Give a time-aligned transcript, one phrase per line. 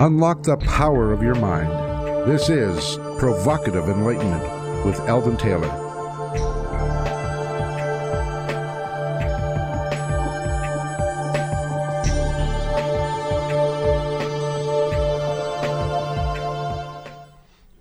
[0.00, 1.68] Unlock the power of your mind.
[2.26, 5.68] This is Provocative Enlightenment with Eldon Taylor.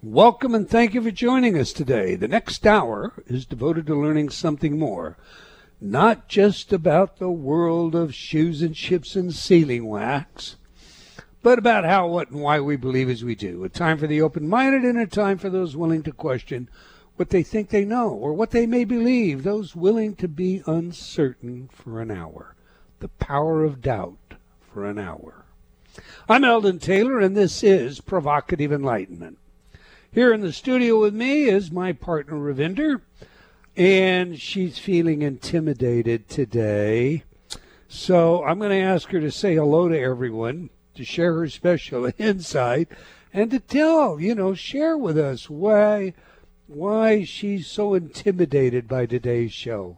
[0.04, 2.16] Welcome and thank you for joining us today.
[2.16, 5.16] The next hour is devoted to learning something more,
[5.80, 10.58] not just about the world of shoes and chips and sealing wax,
[11.42, 13.64] but about how, what, and why we believe as we do.
[13.64, 16.70] A time for the open minded and a time for those willing to question
[17.16, 21.70] what they think they know or what they may believe, those willing to be uncertain
[21.72, 22.56] for an hour.
[23.00, 24.36] The power of doubt
[24.74, 25.46] for an hour.
[26.28, 29.38] I'm Eldon Taylor, and this is Provocative Enlightenment.
[30.12, 33.02] Here in the studio with me is my partner, Ravinder,
[33.76, 37.24] and she's feeling intimidated today.
[37.88, 40.70] So I'm going to ask her to say hello to everyone
[41.00, 42.90] to share her special insight
[43.34, 46.14] and to tell, you know, share with us why
[46.68, 49.98] why she's so intimidated by today's show.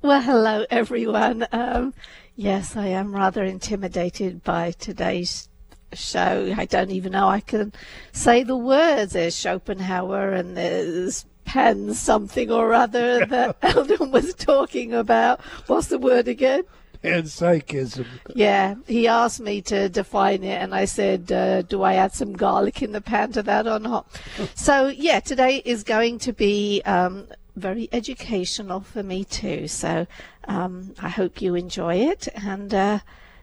[0.00, 1.46] Well, hello everyone.
[1.52, 1.92] Um,
[2.34, 5.48] yes, I am rather intimidated by today's
[5.92, 6.54] show.
[6.56, 7.74] I don't even know I can
[8.10, 9.12] say the words.
[9.12, 15.42] There's Schopenhauer and there's Pan something or other that Eldon was talking about.
[15.66, 16.64] What's the word again?
[17.04, 18.06] Panpsychism.
[18.34, 22.32] Yeah, he asked me to define it, and I said, uh, "Do I add some
[22.32, 24.06] garlic in the pan to that or not?"
[24.54, 29.66] so yeah, today is going to be um, very educational for me too.
[29.66, 30.06] So
[30.46, 32.98] um, I hope you enjoy it, and uh,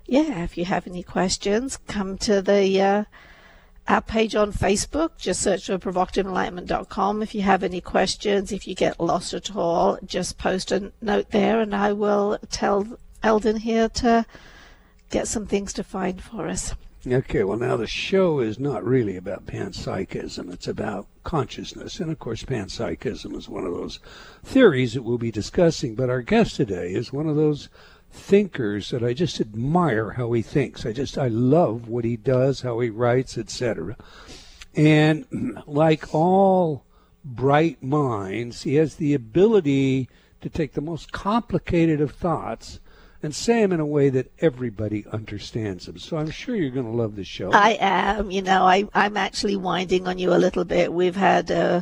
[0.06, 2.82] yeah, if you have any questions, come to the.
[2.82, 3.04] Uh,
[3.90, 5.18] our page on Facebook.
[5.18, 7.24] Just search for provocativeenlightenment.com.
[7.24, 11.32] If you have any questions, if you get lost at all, just post a note
[11.32, 14.26] there and I will tell Eldon here to
[15.10, 16.74] get some things to find for us.
[17.08, 20.52] Okay, well, now the show is not really about panpsychism.
[20.52, 22.00] It's about consciousness.
[22.00, 24.00] And of course, panpsychism is one of those
[24.44, 25.96] theories that we'll be discussing.
[25.96, 27.70] But our guest today is one of those
[28.12, 30.86] thinkers that I just admire how he thinks.
[30.86, 33.96] I just, I love what he does, how he writes, etc.
[34.76, 35.26] And
[35.66, 36.84] like all
[37.24, 40.10] bright minds, he has the ability
[40.42, 42.80] to take the most complicated of thoughts
[43.22, 45.98] and say them in a way that everybody understands them.
[45.98, 47.52] So I'm sure you're going to love the show.
[47.52, 48.32] I am.
[48.32, 50.94] You know, I, I'm actually winding on you a little bit.
[50.94, 51.82] We've had uh,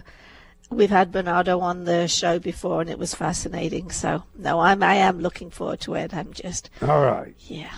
[0.69, 3.91] we've had Bernardo on the show before, and it was fascinating.
[3.91, 6.13] So no, I'm I am looking forward to it.
[6.13, 7.35] I'm just all right.
[7.39, 7.73] Yeah.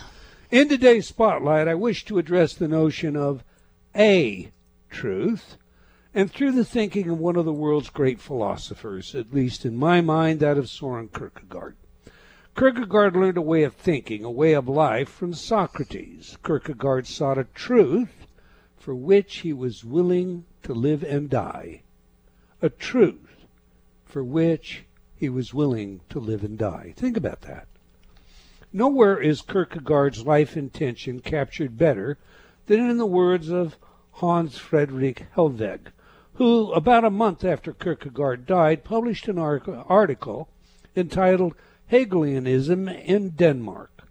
[0.50, 3.44] In today's spotlight, I wish to address the notion of
[3.94, 4.50] a
[4.90, 5.56] truth.
[6.12, 10.00] And through the thinking of one of the world's great philosophers, at least in my
[10.00, 11.76] mind, that of Soren Kierkegaard.
[12.56, 16.36] Kierkegaard learned a way of thinking, a way of life from Socrates.
[16.44, 18.26] Kierkegaard sought a truth
[18.76, 21.82] for which he was willing to live and die.
[22.60, 23.46] A truth
[24.04, 24.84] for which
[25.14, 26.92] he was willing to live and die.
[26.96, 27.68] Think about that.
[28.72, 32.18] Nowhere is Kierkegaard's life intention captured better
[32.66, 33.76] than in the words of
[34.12, 35.92] Hans Friedrich Helveg,
[36.34, 40.48] who, about a month after Kierkegaard died, published an article
[40.96, 41.54] entitled
[41.90, 44.04] Hegelianism in Denmark.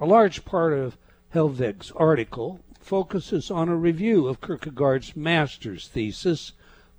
[0.00, 0.96] A large part of
[1.34, 6.52] Helveg's article focuses on a review of Kierkegaard's master's thesis,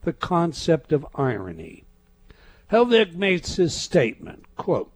[0.04, 1.84] The Concept of Irony.
[2.72, 4.92] Helveg makes his statement, quote,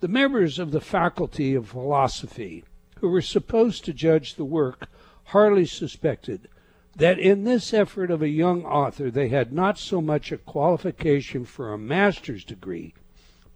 [0.00, 2.62] The members of the Faculty of Philosophy
[2.98, 4.90] who were supposed to judge the work
[5.28, 6.50] hardly suspected
[6.94, 11.46] that in this effort of a young author they had not so much a qualification
[11.46, 12.92] for a master's degree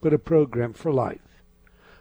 [0.05, 1.41] but a program for life.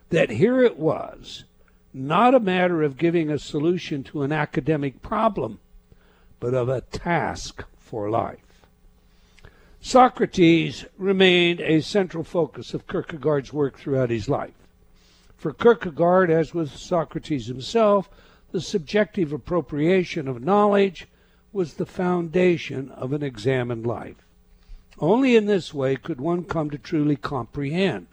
[0.09, 1.45] That here it was,
[1.93, 5.61] not a matter of giving a solution to an academic problem,
[6.41, 8.67] but of a task for life.
[9.79, 14.67] Socrates remained a central focus of Kierkegaard's work throughout his life.
[15.37, 18.09] For Kierkegaard, as with Socrates himself,
[18.51, 21.07] the subjective appropriation of knowledge
[21.53, 24.22] was the foundation of an examined life.
[24.99, 28.07] Only in this way could one come to truly comprehend.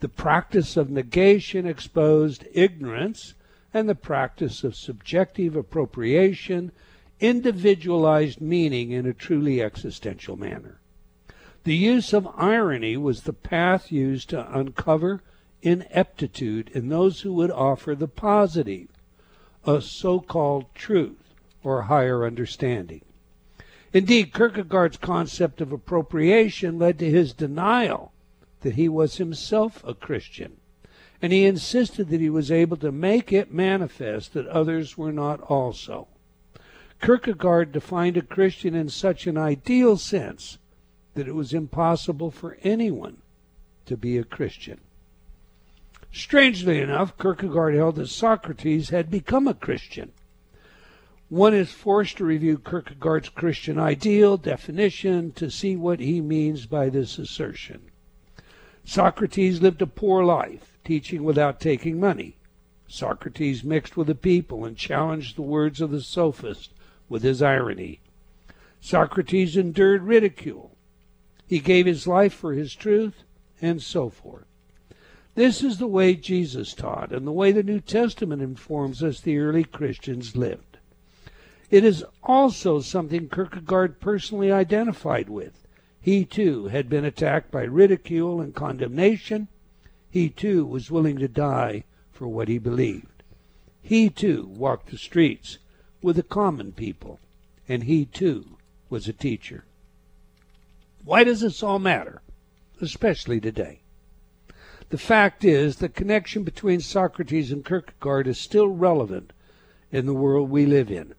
[0.00, 3.34] The practice of negation exposed ignorance,
[3.72, 6.72] and the practice of subjective appropriation
[7.20, 10.80] individualized meaning in a truly existential manner.
[11.64, 15.22] The use of irony was the path used to uncover
[15.62, 18.88] ineptitude in those who would offer the positive,
[19.66, 23.00] a so called truth or higher understanding.
[23.94, 28.12] Indeed, Kierkegaard's concept of appropriation led to his denial
[28.62, 30.56] that he was himself a Christian,
[31.22, 35.40] and he insisted that he was able to make it manifest that others were not
[35.42, 36.08] also.
[37.00, 40.58] Kierkegaard defined a Christian in such an ideal sense
[41.14, 43.18] that it was impossible for anyone
[43.86, 44.80] to be a Christian.
[46.10, 50.10] Strangely enough, Kierkegaard held that Socrates had become a Christian.
[51.34, 56.88] One is forced to review Kierkegaard's Christian ideal definition to see what he means by
[56.88, 57.90] this assertion.
[58.84, 62.36] Socrates lived a poor life, teaching without taking money.
[62.86, 66.70] Socrates mixed with the people and challenged the words of the sophist
[67.08, 67.98] with his irony.
[68.80, 70.76] Socrates endured ridicule.
[71.48, 73.24] He gave his life for his truth,
[73.60, 74.46] and so forth.
[75.34, 79.38] This is the way Jesus taught, and the way the New Testament informs us the
[79.38, 80.73] early Christians lived.
[81.74, 85.66] It is also something Kierkegaard personally identified with.
[86.00, 89.48] He too had been attacked by ridicule and condemnation.
[90.08, 91.82] He too was willing to die
[92.12, 93.24] for what he believed.
[93.82, 95.58] He too walked the streets
[96.00, 97.18] with the common people,
[97.68, 98.56] and he too
[98.88, 99.64] was a teacher.
[101.02, 102.22] Why does this all matter,
[102.80, 103.80] especially today?
[104.90, 109.32] The fact is, the connection between Socrates and Kierkegaard is still relevant
[109.90, 111.16] in the world we live in.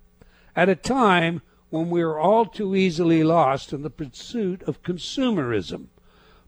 [0.55, 5.87] At a time when we are all too easily lost in the pursuit of consumerism.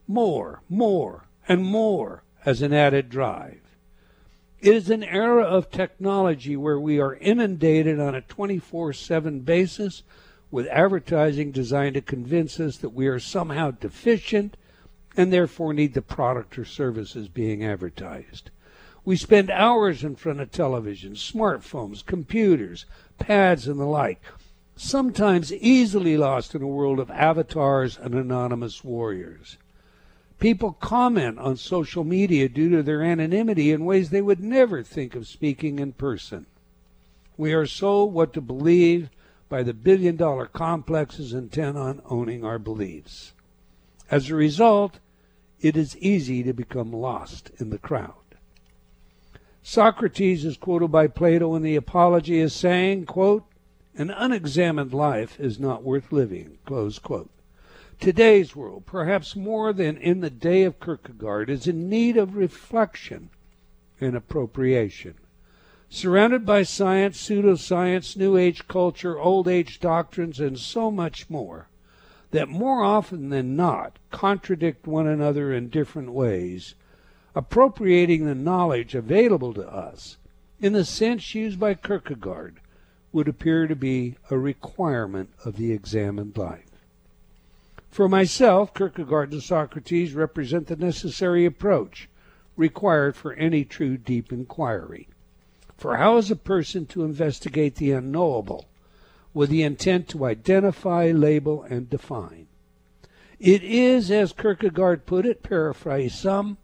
[0.06, 3.60] More, more, and more as an added drive.
[4.60, 10.02] It is an era of technology where we are inundated on a 24 7 basis
[10.50, 14.56] with advertising designed to convince us that we are somehow deficient
[15.16, 18.50] and therefore need the product or services being advertised.
[19.04, 22.84] We spend hours in front of television, smartphones, computers,
[23.18, 24.22] pads, and the like,
[24.76, 29.58] sometimes easily lost in a world of avatars and anonymous warriors.
[30.38, 35.16] People comment on social media due to their anonymity in ways they would never think
[35.16, 36.46] of speaking in person.
[37.36, 39.10] We are sold what to believe
[39.48, 43.32] by the billion dollar complexes intent on owning our beliefs.
[44.10, 45.00] As a result,
[45.60, 48.14] it is easy to become lost in the crowd.
[49.70, 53.44] Socrates is quoted by Plato in the Apology as saying, quote,
[53.94, 56.56] an unexamined life is not worth living.
[56.64, 57.28] Close quote.
[58.00, 63.28] Today's world, perhaps more than in the day of Kierkegaard, is in need of reflection
[64.00, 65.16] and appropriation.
[65.90, 71.68] Surrounded by science, pseudoscience, New Age culture, Old Age doctrines, and so much more,
[72.30, 76.74] that more often than not contradict one another in different ways,
[77.38, 80.16] appropriating the knowledge available to us
[80.58, 82.56] in the sense used by Kierkegaard
[83.12, 86.82] would appear to be a requirement of the examined life.
[87.92, 92.08] For myself, Kierkegaard and Socrates represent the necessary approach
[92.56, 95.06] required for any true deep inquiry.
[95.76, 98.66] For how is a person to investigate the unknowable
[99.32, 102.48] with the intent to identify, label, and define?
[103.38, 106.58] It is, as Kierkegaard put it, paraphrase some,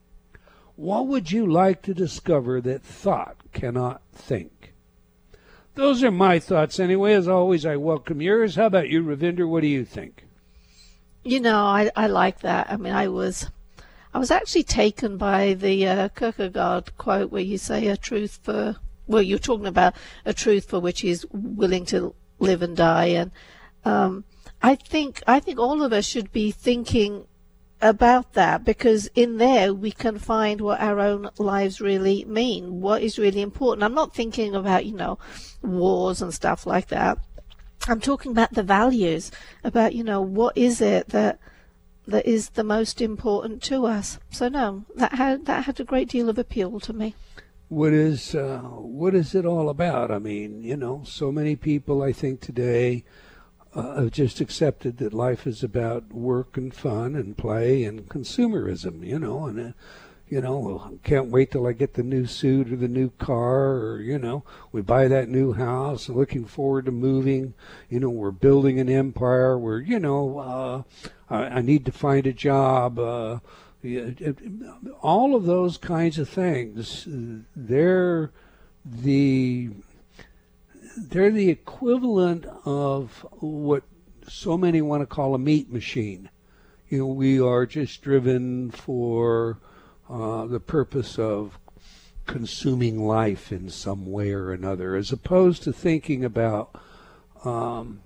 [0.76, 4.74] what would you like to discover that thought cannot think?
[5.74, 7.14] Those are my thoughts anyway.
[7.14, 8.56] As always, I welcome yours.
[8.56, 9.48] How about you, Ravinder?
[9.48, 10.24] What do you think?
[11.24, 12.70] You know, I, I like that.
[12.70, 13.48] I mean, I was
[14.12, 18.76] I was actually taken by the uh, Kierkegaard quote where you say a truth for
[19.06, 23.32] well, you're talking about a truth for which he's willing to live and die, and
[23.84, 24.24] um,
[24.62, 27.26] I think I think all of us should be thinking
[27.84, 33.02] about that because in there we can find what our own lives really mean, what
[33.02, 33.84] is really important.
[33.84, 35.18] I'm not thinking about, you know,
[35.62, 37.18] wars and stuff like that.
[37.86, 39.30] I'm talking about the values,
[39.62, 41.38] about, you know, what is it that
[42.06, 44.18] that is the most important to us.
[44.30, 47.14] So no, that had that had a great deal of appeal to me.
[47.68, 50.10] What is uh, what is it all about?
[50.10, 53.04] I mean, you know, so many people I think today
[53.74, 59.18] uh, just accepted that life is about work and fun and play and consumerism, you
[59.18, 59.72] know, and uh,
[60.26, 64.00] you know, can't wait till I get the new suit or the new car or
[64.00, 67.54] you know, we buy that new house, looking forward to moving,
[67.90, 70.82] you know, we're building an empire, we're you know, uh,
[71.28, 73.40] I, I need to find a job, uh,
[75.02, 77.06] all of those kinds of things,
[77.54, 78.30] they're
[78.84, 79.70] the
[80.96, 83.82] they're the equivalent of what
[84.28, 86.30] so many want to call a meat machine.
[86.88, 89.58] You know, we are just driven for
[90.08, 91.58] uh, the purpose of
[92.26, 96.74] consuming life in some way or another, as opposed to thinking about
[97.44, 98.00] um,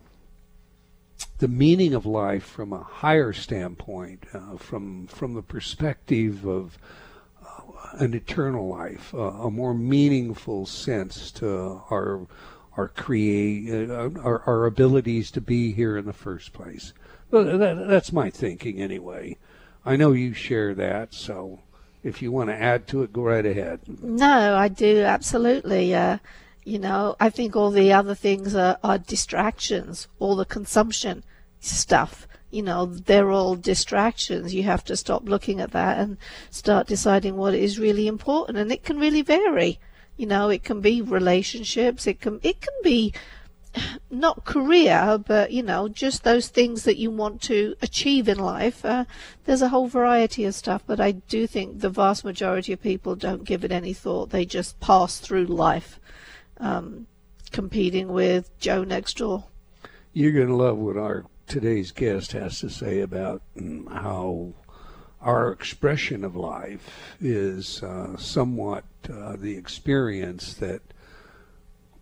[1.38, 6.78] the meaning of life from a higher standpoint, uh, from from the perspective of
[7.95, 12.26] an eternal life, uh, a more meaningful sense to our
[12.79, 16.95] our create uh, our, our abilities to be here in the first place.
[17.31, 19.37] That, that's my thinking anyway.
[19.85, 21.61] I know you share that, so
[22.05, 23.81] if you want to add to it, go right ahead.
[24.01, 25.93] No, I do absolutely.
[25.93, 26.19] Uh,
[26.65, 31.25] you know, I think all the other things are, are distractions, all the consumption
[31.59, 32.29] stuff.
[32.51, 34.55] You know, they're all distractions.
[34.55, 36.17] You have to stop looking at that and
[36.51, 39.81] start deciding what is really important, and it can really vary.
[40.19, 42.07] You know, it can be relationships.
[42.07, 43.15] It can it can be
[44.11, 48.85] not career, but you know, just those things that you want to achieve in life.
[48.85, 49.05] Uh,
[49.45, 53.17] there's a whole variety of stuff, but I do think the vast majority of people
[53.17, 54.31] don't give it any thought.
[54.31, 56.01] They just pass through life,
[56.59, 57.07] um,
[57.53, 59.45] competing with Joe next door.
[60.13, 64.53] You're going to love what our today's guest has to say about mm, how
[65.21, 70.83] our expression of life is uh, somewhat uh, the experience that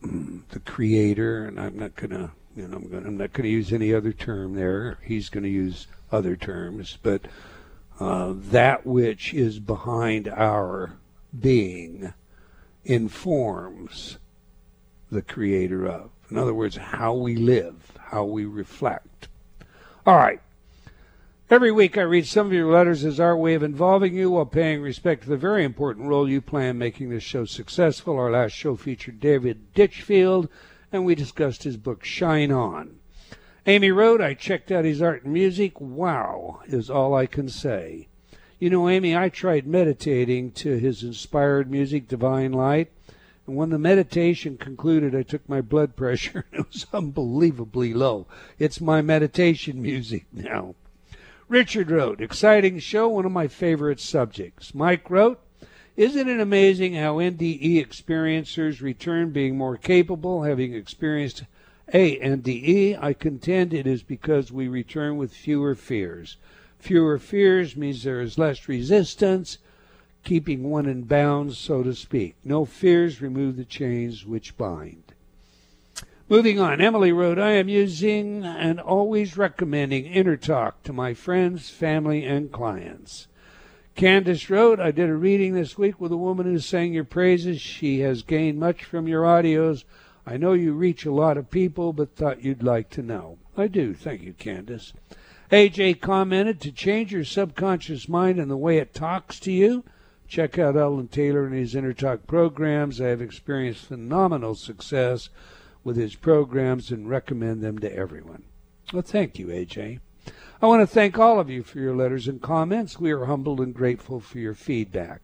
[0.02, 3.72] um, the creator, and I'm not gonna, you know, I'm, gonna, I'm not gonna use
[3.72, 4.98] any other term there.
[5.02, 7.22] He's gonna use other terms, but
[7.98, 10.94] uh, that which is behind our
[11.38, 12.12] being
[12.84, 14.18] informs
[15.10, 16.10] the creator of.
[16.30, 19.28] In other words, how we live, how we reflect.
[20.06, 20.40] All right.
[21.48, 24.46] Every week I read some of your letters as our way of involving you while
[24.46, 28.16] paying respect to the very important role you play in making this show successful.
[28.16, 30.48] Our last show featured David Ditchfield,
[30.90, 32.96] and we discussed his book Shine On.
[33.64, 35.80] Amy wrote, I checked out his art and music.
[35.80, 38.08] Wow, is all I can say.
[38.58, 42.90] You know, Amy, I tried meditating to his inspired music, Divine Light,
[43.46, 48.26] and when the meditation concluded, I took my blood pressure, and it was unbelievably low.
[48.58, 50.74] It's my meditation music now.
[51.48, 54.74] Richard wrote, exciting show, one of my favorite subjects.
[54.74, 55.38] Mike wrote,
[55.96, 61.44] isn't it amazing how NDE experiencers return being more capable, having experienced
[61.94, 63.00] a NDE?
[63.00, 66.36] I contend it is because we return with fewer fears.
[66.80, 69.58] Fewer fears means there is less resistance,
[70.24, 72.34] keeping one in bounds, so to speak.
[72.44, 75.05] No fears remove the chains which bind.
[76.28, 82.24] Moving on, Emily wrote, I am using and always recommending InnerTalk to my friends, family,
[82.24, 83.28] and clients.
[83.94, 87.60] Candace wrote, I did a reading this week with a woman who sang your praises.
[87.60, 89.84] She has gained much from your audios.
[90.26, 93.38] I know you reach a lot of people, but thought you'd like to know.
[93.56, 93.94] I do.
[93.94, 94.92] Thank you, Candace.
[95.52, 99.84] AJ commented, to change your subconscious mind and the way it talks to you,
[100.26, 103.00] check out Eldon Taylor and his InnerTalk programs.
[103.00, 105.28] I have experienced phenomenal success
[105.86, 108.42] with his programs and recommend them to everyone.
[108.92, 110.00] Well, thank you, AJ.
[110.60, 112.98] I want to thank all of you for your letters and comments.
[112.98, 115.20] We are humbled and grateful for your feedback.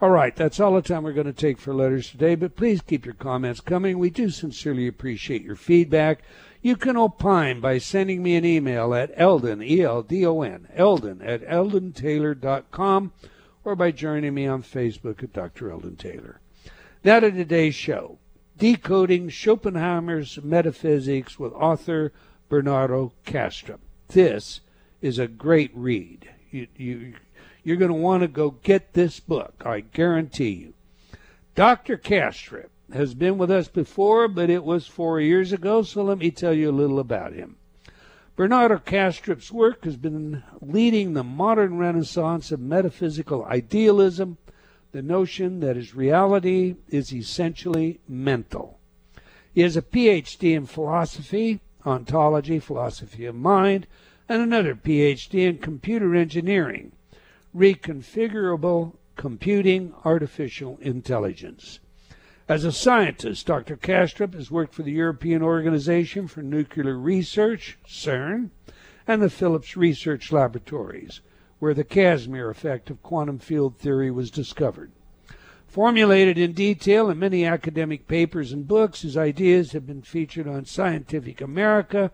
[0.00, 2.80] All right, that's all the time we're going to take for letters today, but please
[2.80, 3.98] keep your comments coming.
[3.98, 6.22] We do sincerely appreciate your feedback.
[6.62, 13.12] You can opine by sending me an email at Eldon, E-L-D-O-N, Eldon at eldontaylor.com,
[13.66, 15.70] or by joining me on Facebook at Dr.
[15.70, 16.40] Eldon Taylor.
[17.04, 18.19] Now to today's show.
[18.60, 22.12] Decoding Schopenhauer's Metaphysics with author
[22.50, 23.78] Bernardo Kastrup.
[24.08, 24.60] This
[25.00, 26.28] is a great read.
[26.50, 27.14] You, you,
[27.64, 30.74] you're going to want to go get this book, I guarantee you.
[31.54, 31.96] Dr.
[31.96, 36.30] Kastrup has been with us before, but it was four years ago, so let me
[36.30, 37.56] tell you a little about him.
[38.36, 44.36] Bernardo Kastrup's work has been leading the modern renaissance of metaphysical idealism
[44.92, 48.78] the notion that his reality is essentially mental.
[49.52, 53.86] He has a PhD in philosophy, ontology, philosophy of mind,
[54.28, 56.92] and another PhD in computer engineering,
[57.54, 61.80] reconfigurable computing, artificial intelligence.
[62.48, 63.76] As a scientist, Dr.
[63.76, 68.50] Kastrup has worked for the European Organization for Nuclear Research, CERN,
[69.06, 71.20] and the Philips Research Laboratories
[71.60, 74.90] where the Casimir effect of quantum field theory was discovered.
[75.68, 80.64] Formulated in detail in many academic papers and books, his ideas have been featured on
[80.64, 82.10] Scientific American,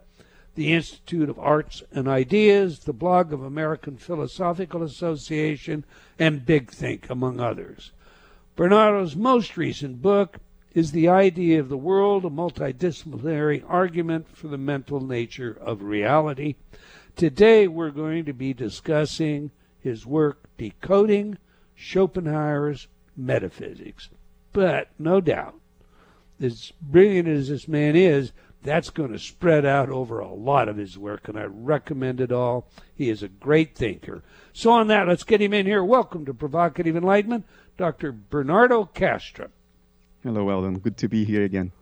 [0.57, 5.85] the Institute of Arts and Ideas, the blog of American Philosophical Association,
[6.19, 7.93] and Big Think, among others.
[8.57, 10.39] Bernardo's most recent book
[10.75, 16.57] is The Idea of the World, a multidisciplinary argument for the mental nature of reality.
[17.17, 21.39] Today we're going to be discussing his work decoding
[21.75, 24.11] Schopenhauer's metaphysics.
[24.53, 25.55] But no doubt,
[26.39, 28.33] as brilliant as this man is,
[28.63, 32.33] that's going to spread out over a lot of his work, and I recommend it
[32.33, 32.69] all.
[32.95, 34.23] He is a great thinker.
[34.53, 35.83] So, on that, let's get him in here.
[35.83, 37.47] Welcome to Provocative Enlightenment,
[37.79, 38.13] Dr.
[38.13, 39.51] Bernardo Kastrup.
[40.23, 40.81] Hello, Eldon.
[40.81, 41.73] Good to be here again.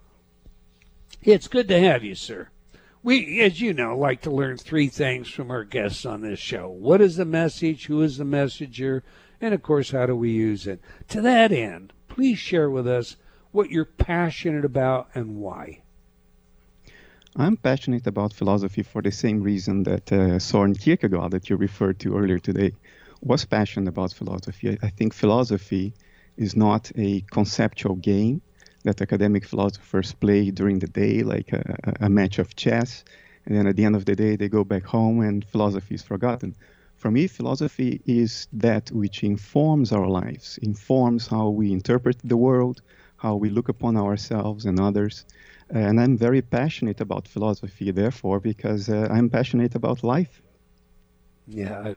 [1.22, 2.50] It's good to have you, sir.
[3.04, 6.70] We, as you know, like to learn three things from our guests on this show.
[6.70, 7.84] What is the message?
[7.84, 9.04] Who is the messenger?
[9.42, 10.80] And of course, how do we use it?
[11.08, 13.16] To that end, please share with us
[13.52, 15.82] what you're passionate about and why.
[17.36, 21.98] I'm passionate about philosophy for the same reason that uh, Soren Kierkegaard, that you referred
[22.00, 22.72] to earlier today,
[23.20, 24.78] was passionate about philosophy.
[24.82, 25.92] I think philosophy
[26.38, 28.40] is not a conceptual game
[28.84, 33.04] that academic philosophers play during the day, like a, a, match of chess,
[33.46, 36.02] and then at the end of the day they go back home and philosophy is
[36.02, 36.54] forgotten.
[36.96, 42.82] For me, philosophy is that which informs our lives, informs how we interpret the world,
[43.16, 45.24] how we look upon ourselves and others.
[45.70, 50.42] And I'm very passionate about philosophy, therefore, because uh, I'm passionate about life.
[51.46, 51.94] Yeah,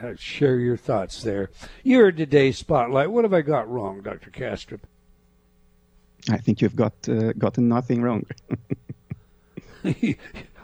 [0.00, 1.50] I, I share your thoughts there.
[1.82, 3.10] You're today's spotlight.
[3.10, 4.30] What have I got wrong, Dr.
[4.30, 4.80] Kastrup?
[6.30, 8.24] I think you've got uh, gotten nothing wrong.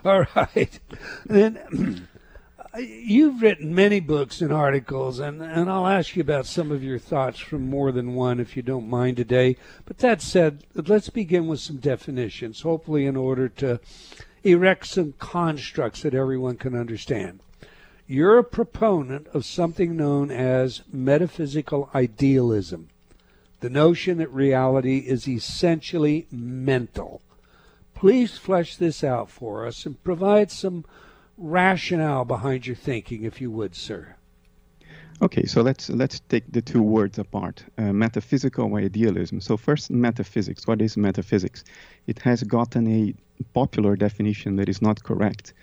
[0.05, 0.79] All right.
[1.25, 2.07] Then
[2.77, 6.97] you've written many books and articles, and, and I'll ask you about some of your
[6.97, 9.57] thoughts from more than one if you don't mind today.
[9.85, 13.79] But that said, let's begin with some definitions, hopefully, in order to
[14.43, 17.41] erect some constructs that everyone can understand.
[18.07, 22.89] You're a proponent of something known as metaphysical idealism
[23.61, 27.21] the notion that reality is essentially mental.
[27.93, 30.83] Please flesh this out for us and provide some
[31.37, 34.15] rationale behind your thinking, if you would, sir.
[35.21, 39.39] Okay, so let's let's take the two words apart: uh, metaphysical idealism.
[39.39, 40.65] So first, metaphysics.
[40.65, 41.63] What is metaphysics?
[42.07, 43.13] It has gotten a
[43.53, 45.53] popular definition that is not correct.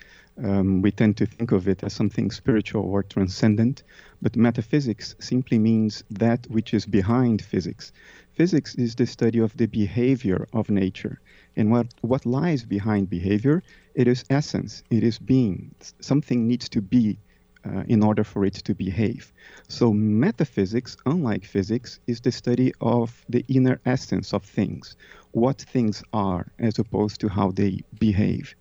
[0.41, 3.83] Um, we tend to think of it as something spiritual or transcendent,
[4.21, 7.91] but metaphysics simply means that which is behind physics.
[8.31, 11.19] Physics is the study of the behavior of nature.
[11.57, 13.63] And what, what lies behind behavior?
[13.95, 15.75] It is essence, it is being.
[15.99, 17.19] Something needs to be
[17.65, 19.33] uh, in order for it to behave.
[19.67, 24.95] So, metaphysics, unlike physics, is the study of the inner essence of things,
[25.31, 28.55] what things are, as opposed to how they behave.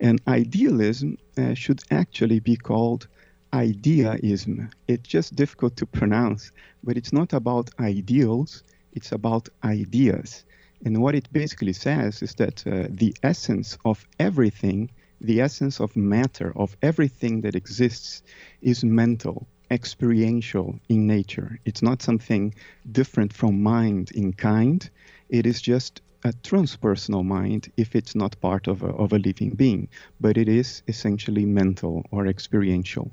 [0.00, 3.06] And idealism uh, should actually be called
[3.52, 4.70] ideaism.
[4.88, 10.44] It's just difficult to pronounce, but it's not about ideals, it's about ideas.
[10.84, 15.94] And what it basically says is that uh, the essence of everything, the essence of
[15.94, 18.22] matter, of everything that exists,
[18.62, 21.58] is mental, experiential in nature.
[21.66, 22.54] It's not something
[22.90, 24.88] different from mind in kind.
[25.28, 29.50] It is just a transpersonal mind if it's not part of a, of a living
[29.50, 29.88] being,
[30.20, 33.10] but it is essentially mental or experiential.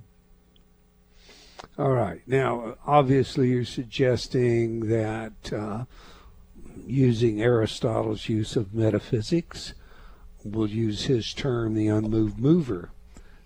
[1.77, 2.21] All right.
[2.27, 5.85] Now, obviously, you're suggesting that uh,
[6.85, 9.73] using Aristotle's use of metaphysics,
[10.43, 12.89] we'll use his term, the unmoved mover,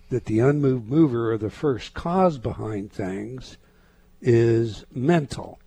[0.10, 3.58] that the unmoved mover or the first cause behind things
[4.22, 5.60] is mental.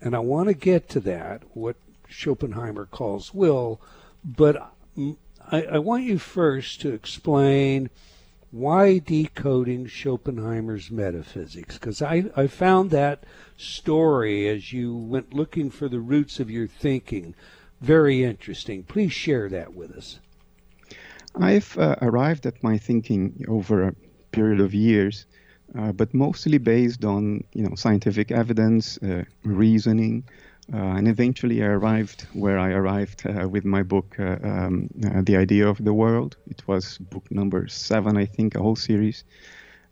[0.00, 1.76] And I want to get to that, what
[2.08, 3.80] Schopenhauer calls will,
[4.24, 4.72] but
[5.50, 7.90] I, I want you first to explain
[8.50, 11.76] why decoding Schopenhauer's metaphysics?
[11.76, 13.24] Because I, I found that
[13.56, 17.34] story as you went looking for the roots of your thinking
[17.80, 18.82] very interesting.
[18.82, 20.18] Please share that with us.
[21.34, 23.94] I've uh, arrived at my thinking over a
[24.32, 25.26] period of years,
[25.78, 30.24] uh, but mostly based on you know scientific evidence, uh, reasoning,
[30.72, 35.66] and eventually, I arrived where I arrived uh, with my book, uh, um, The Idea
[35.66, 36.36] of the World.
[36.46, 39.24] It was book number seven, I think, a whole series.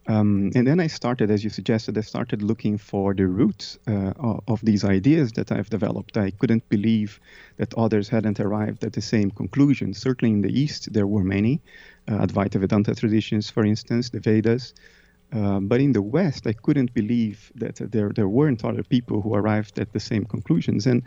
[0.08, 4.12] Um, and then I started, as you suggested, I started looking for the roots uh,
[4.46, 6.16] of these ideas that I've developed.
[6.16, 7.18] I couldn't believe
[7.56, 9.94] that others hadn't arrived at the same conclusion.
[9.94, 11.60] Certainly in the East, there were many,
[12.06, 14.74] uh, Advaita Vedanta traditions, for instance, the Vedas.
[15.32, 19.34] Um, but in the West, I couldn't believe that there, there weren't other people who
[19.34, 20.86] arrived at the same conclusions.
[20.86, 21.02] And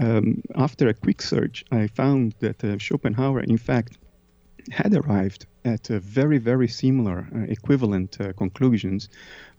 [0.00, 3.98] um, after a quick search, I found that uh, Schopenhauer, in fact,
[4.70, 9.08] had arrived at very, very similar, uh, equivalent uh, conclusions,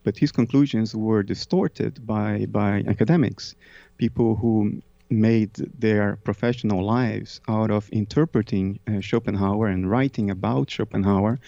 [0.04, 3.56] but his conclusions were distorted by, by academics,
[3.98, 11.40] people who made their professional lives out of interpreting uh, Schopenhauer and writing about Schopenhauer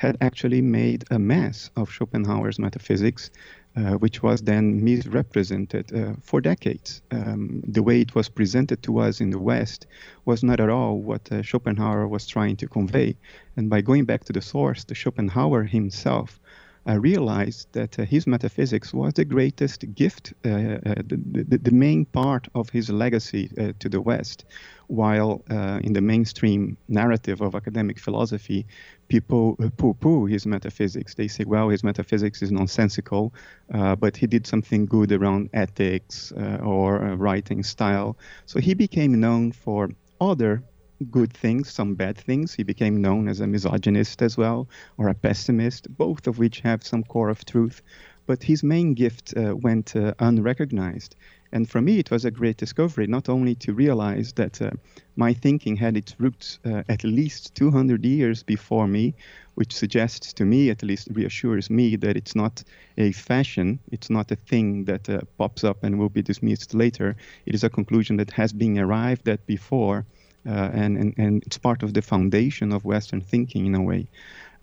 [0.00, 3.30] had actually made a mess of Schopenhauer's metaphysics,
[3.76, 7.02] uh, which was then misrepresented uh, for decades.
[7.10, 9.86] Um, the way it was presented to us in the West
[10.24, 13.14] was not at all what uh, Schopenhauer was trying to convey.
[13.58, 16.40] And by going back to the source, the Schopenhauer himself
[16.88, 22.06] uh, realized that uh, his metaphysics was the greatest gift, uh, the, the, the, main
[22.06, 24.46] part of his legacy to the West.
[24.86, 25.44] While
[25.84, 28.66] in the mainstream narrative of academic philosophy,
[29.10, 31.14] people uh, poo poo his metaphysics.
[31.14, 33.34] They say, well, his metaphysics is nonsensical,
[33.74, 38.16] uh, but he did something good around ethics uh, or writing style.
[38.46, 40.62] So he became known for other
[41.10, 42.54] good things, some bad things.
[42.54, 44.68] He became known as a misogynist as well,
[44.98, 47.82] or a pessimist, both of which have some core of truth.
[48.26, 51.16] But his main gift uh, went uh, unrecognized.
[51.52, 54.70] And for me, it was a great discovery, not only to realize that uh,
[55.16, 59.14] my thinking had its roots uh, at least 200 years before me,
[59.56, 62.62] which suggests to me, at least reassures me, that it's not
[62.98, 67.16] a fashion, it's not a thing that uh, pops up and will be dismissed later.
[67.46, 70.06] It is a conclusion that has been arrived at before
[70.46, 74.08] uh, and, and, and it's part of the foundation of Western thinking in a way.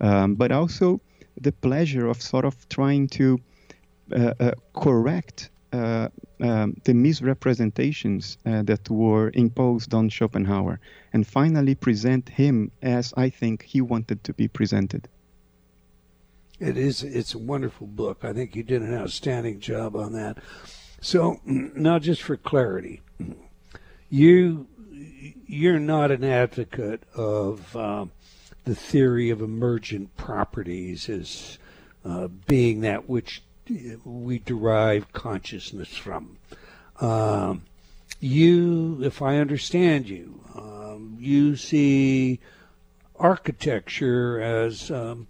[0.00, 1.00] Um, but also
[1.40, 3.40] the pleasure of sort of trying to
[4.12, 6.08] uh, uh, correct uh,
[6.40, 10.80] um, the misrepresentations uh, that were imposed on Schopenhauer
[11.12, 15.08] and finally present him as I think he wanted to be presented.
[16.58, 17.02] It is.
[17.02, 18.24] It's a wonderful book.
[18.24, 20.38] I think you did an outstanding job on that.
[21.00, 23.02] So now, just for clarity,
[24.08, 24.66] you
[25.46, 28.10] you're not an advocate of um,
[28.68, 31.58] the theory of emergent properties as
[32.04, 33.42] uh, being that which
[34.04, 36.36] we derive consciousness from.
[37.00, 37.62] Um,
[38.20, 42.40] you, if I understand you, um, you see
[43.16, 45.28] architecture as um,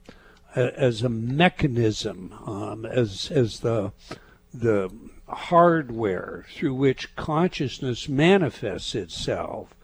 [0.56, 3.92] as a mechanism, um, as as the
[4.52, 4.90] the
[5.28, 9.76] hardware through which consciousness manifests itself.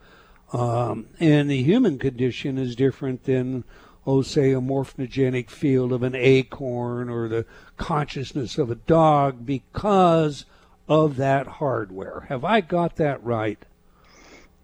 [0.53, 3.63] Um, and the human condition is different than,
[4.05, 7.45] oh, say, a morphogenic field of an acorn or the
[7.77, 10.45] consciousness of a dog because
[10.87, 12.25] of that hardware.
[12.29, 13.59] Have I got that right?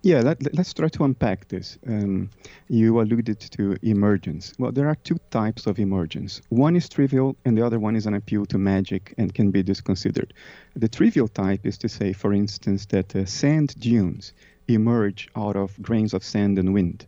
[0.04, 1.78] Yeah, let, us try to unpack this.
[1.86, 2.32] Um,
[2.68, 4.52] you alluded to emergence.
[4.58, 6.42] Well, there are two types of emergence.
[6.50, 9.62] One is trivial, and the other one is an appeal to magic and can be
[9.62, 10.34] disconsidered.
[10.76, 14.34] The trivial type is to say, for instance, that uh, sand dunes
[14.74, 17.06] emerge out of grains of sand and wind.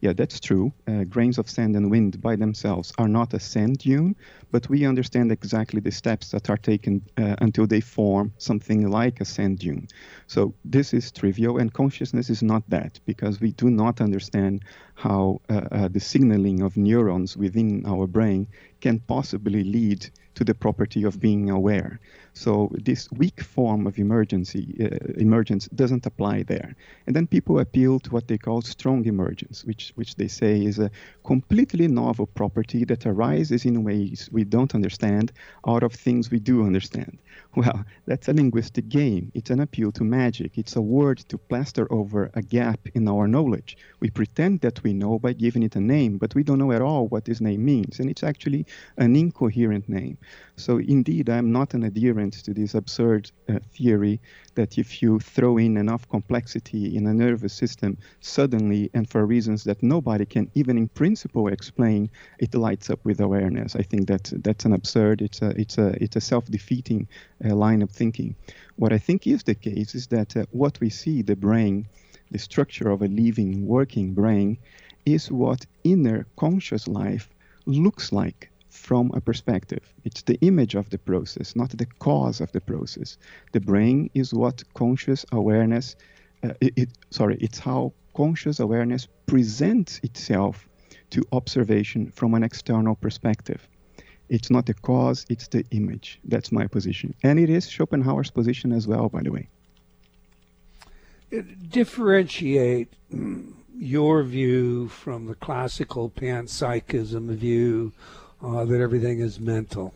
[0.00, 0.72] Yeah, that's true.
[0.86, 4.14] Uh, grains of sand and wind by themselves are not a sand dune,
[4.50, 9.20] but we understand exactly the steps that are taken uh, until they form something like
[9.20, 9.88] a sand dune.
[10.26, 15.40] So this is trivial, and consciousness is not that because we do not understand how
[15.48, 18.46] uh, uh the signaling of neurons within our brain
[18.80, 22.00] can possibly lead to the property of being aware.
[22.36, 26.76] So this weak form of emergency uh, emergence doesn't apply there.
[27.06, 30.78] And then people appeal to what they call strong emergence, which which they say is
[30.78, 30.90] a
[31.24, 35.32] completely novel property that arises in ways we don't understand
[35.66, 37.18] out of things we do understand.
[37.66, 39.32] Well, that's a linguistic game.
[39.34, 40.58] It's an appeal to magic.
[40.58, 43.78] It's a word to plaster over a gap in our knowledge.
[44.00, 46.82] We pretend that we know by giving it a name, but we don't know at
[46.82, 47.98] all what this name means.
[47.98, 48.66] And it's actually
[48.98, 50.18] an incoherent name.
[50.56, 54.20] So, indeed, I'm not an adherent to this absurd uh, theory
[54.54, 59.64] that if you throw in enough complexity in a nervous system, suddenly, and for reasons
[59.64, 63.76] that nobody can even in principle explain, it lights up with awareness.
[63.76, 67.08] I think that that's an absurd, it's a, it's a, it's a self defeating
[67.40, 68.34] line of thinking.
[68.76, 71.86] What I think is the case is that uh, what we see, the brain,
[72.30, 74.58] the structure of a living, working brain,
[75.04, 77.30] is what inner conscious life
[77.66, 79.94] looks like from a perspective.
[80.04, 83.16] It's the image of the process, not the cause of the process.
[83.52, 85.96] The brain is what conscious awareness,
[86.42, 90.68] uh, it, it, sorry, it's how conscious awareness presents itself
[91.10, 93.68] to observation from an external perspective.
[94.28, 96.18] It's not the cause, it's the image.
[96.24, 97.14] That's my position.
[97.22, 99.48] And it is Schopenhauer's position as well, by the way.
[101.68, 102.92] Differentiate
[103.78, 107.92] your view from the classical panpsychism view
[108.42, 109.92] uh, that everything is mental?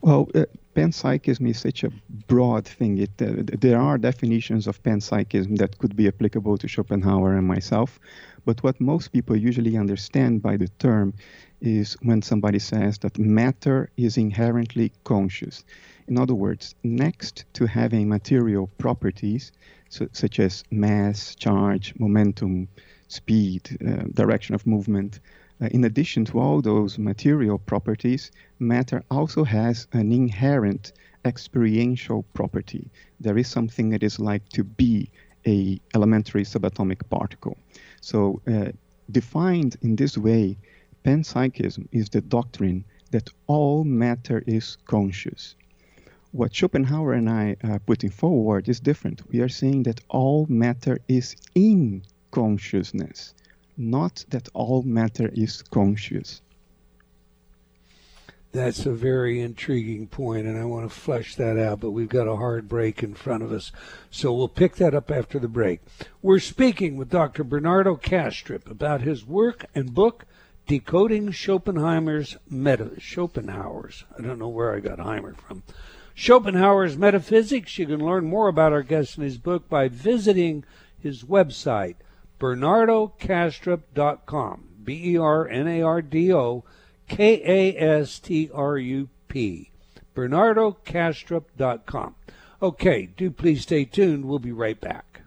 [0.00, 1.92] Well, uh, panpsychism is such a
[2.26, 2.98] broad thing.
[2.98, 8.00] It, uh, there are definitions of panpsychism that could be applicable to Schopenhauer and myself,
[8.44, 11.14] but what most people usually understand by the term
[11.60, 15.64] is when somebody says that matter is inherently conscious.
[16.08, 19.52] In other words, next to having material properties
[19.90, 22.68] so, such as mass, charge, momentum,
[23.08, 25.18] speed, uh, direction of movement,
[25.60, 30.92] uh, in addition to all those material properties, matter also has an inherent
[31.24, 32.88] experiential property.
[33.18, 35.10] There is something that is like to be
[35.44, 37.58] a elementary subatomic particle.
[38.00, 38.70] So, uh,
[39.10, 40.56] defined in this way,
[41.04, 45.54] panpsychism is the doctrine that all matter is conscious.
[46.32, 49.28] What Schopenhauer and I are putting forward is different.
[49.30, 53.34] We are saying that all matter is in consciousness,
[53.76, 56.40] not that all matter is conscious.
[58.52, 62.26] That's a very intriguing point, and I want to flesh that out, but we've got
[62.26, 63.70] a hard break in front of us.
[64.10, 65.80] So we'll pick that up after the break.
[66.20, 67.44] We're speaking with Dr.
[67.44, 70.26] Bernardo Kastrup about his work and book,
[70.70, 74.04] Decoding Schopenhauer's Meta Schopenhauer's.
[74.16, 75.64] I don't know where I got Heimer from.
[76.14, 77.76] Schopenhauer's Metaphysics.
[77.76, 80.62] You can learn more about our guest and his book by visiting
[80.96, 81.96] his website,
[82.38, 84.68] bernardokastrup.com.
[84.84, 86.62] B E R N A R D O
[87.08, 89.72] K A S T R U P.
[90.14, 92.14] BernardoKastrup.com.
[92.62, 94.24] Okay, do please stay tuned.
[94.24, 95.22] We'll be right back.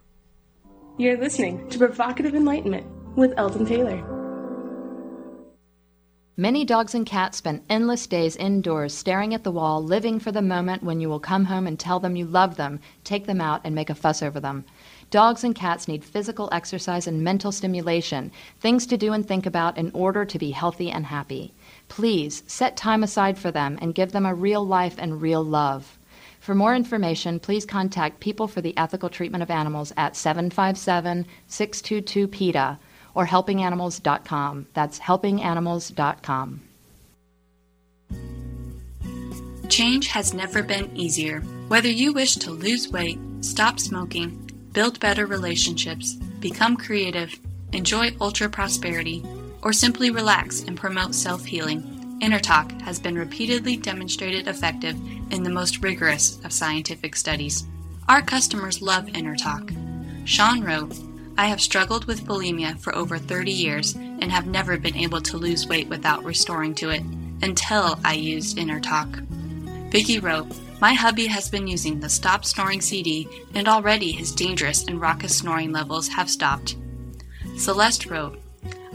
[0.98, 4.23] You're listening to Provocative Enlightenment with Eldon Taylor.
[6.36, 10.42] Many dogs and cats spend endless days indoors staring at the wall, living for the
[10.42, 13.62] moment when you will come home and tell them you love them, take them out,
[13.64, 14.66] and make a fuss over them.
[15.12, 19.78] Dogs and cats need physical exercise and mental stimulation, things to do and think about
[19.78, 21.54] in order to be healthy and happy.
[21.88, 26.00] Please set time aside for them and give them a real life and real love.
[26.40, 32.28] For more information, please contact People for the Ethical Treatment of Animals at 757 622
[32.28, 32.80] PETA
[33.16, 34.68] or helpinganimals.com.
[34.74, 36.62] That's helpinganimals.com.
[39.70, 41.40] Change has never been easier.
[41.68, 47.40] Whether you wish to lose weight, stop smoking, build better relationships, become creative,
[47.72, 49.24] enjoy ultra prosperity,
[49.64, 51.82] or simply relax and promote self healing,
[52.22, 54.96] InnerTalk has been repeatedly demonstrated effective
[55.32, 57.66] in the most rigorous of scientific studies.
[58.08, 60.28] Our customers love InnerTalk.
[60.28, 60.94] Sean wrote,
[61.36, 65.38] I have struggled with bulimia for over 30 years and have never been able to
[65.38, 67.02] lose weight without restoring to it
[67.42, 69.08] until I used Inner Talk.
[69.90, 70.48] Vicky wrote,
[70.80, 75.36] My hubby has been using the Stop Snoring CD and already his dangerous and raucous
[75.36, 76.76] snoring levels have stopped.
[77.58, 78.40] Celeste wrote,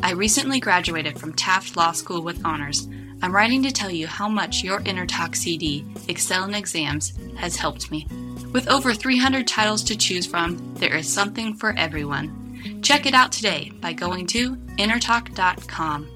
[0.01, 2.88] I recently graduated from Taft Law School with honors.
[3.20, 7.57] I'm writing to tell you how much your Inner Talk CD, Excel in Exams, has
[7.57, 8.07] helped me.
[8.52, 12.80] With over 300 titles to choose from, there is something for everyone.
[12.82, 16.08] Check it out today by going to innertalk.com.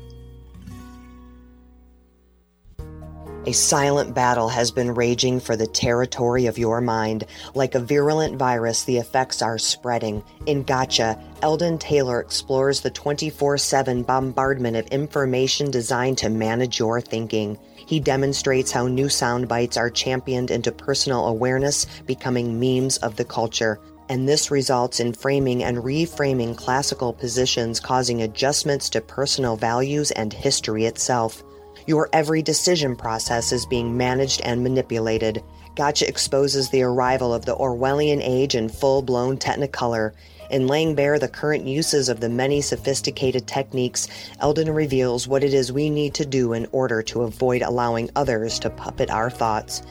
[3.44, 7.24] A silent battle has been raging for the territory of your mind.
[7.54, 10.22] Like a virulent virus, the effects are spreading.
[10.46, 17.00] In Gotcha, Eldon Taylor explores the 24 7 bombardment of information designed to manage your
[17.00, 17.58] thinking.
[17.92, 23.24] He demonstrates how new sound bites are championed into personal awareness, becoming memes of the
[23.26, 23.78] culture.
[24.08, 30.32] And this results in framing and reframing classical positions, causing adjustments to personal values and
[30.32, 31.42] history itself.
[31.86, 35.44] Your every decision process is being managed and manipulated.
[35.76, 40.12] Gotcha exposes the arrival of the Orwellian age in full blown technicolor.
[40.52, 44.06] In laying bare the current uses of the many sophisticated techniques,
[44.38, 48.58] Eldon reveals what it is we need to do in order to avoid allowing others
[48.58, 49.82] to puppet our thoughts.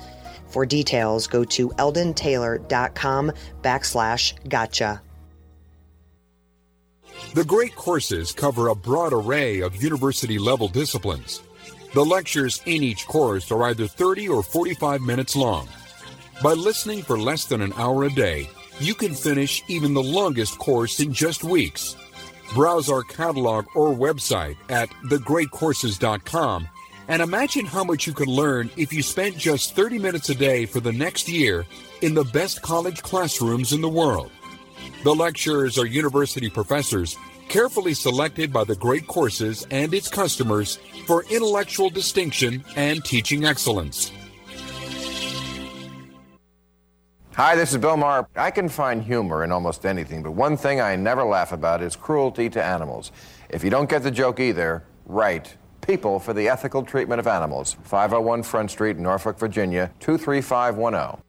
[0.50, 3.32] For details, go to eldontaylor.com
[3.64, 5.02] backslash gotcha.
[7.34, 11.42] The great courses cover a broad array of university level disciplines.
[11.96, 15.68] The lectures in each course are either 30 or 45 minutes long.
[16.44, 18.48] By listening for less than an hour a day,
[18.82, 21.96] you can finish even the longest course in just weeks.
[22.54, 26.68] Browse our catalog or website at thegreatcourses.com
[27.08, 30.66] and imagine how much you could learn if you spent just 30 minutes a day
[30.66, 31.66] for the next year
[32.02, 34.32] in the best college classrooms in the world.
[35.04, 37.18] The lecturers are university professors
[37.50, 44.12] carefully selected by the Great Courses and its customers for intellectual distinction and teaching excellence.
[47.36, 48.28] Hi, this is Bill Maher.
[48.36, 51.96] I can find humor in almost anything, but one thing I never laugh about is
[51.96, 53.14] cruelty to animals.
[53.50, 57.78] If you don't get the joke either, write People for the Ethical Treatment of Animals,
[57.84, 61.24] 501 Front Street, Norfolk, Virginia, 23510.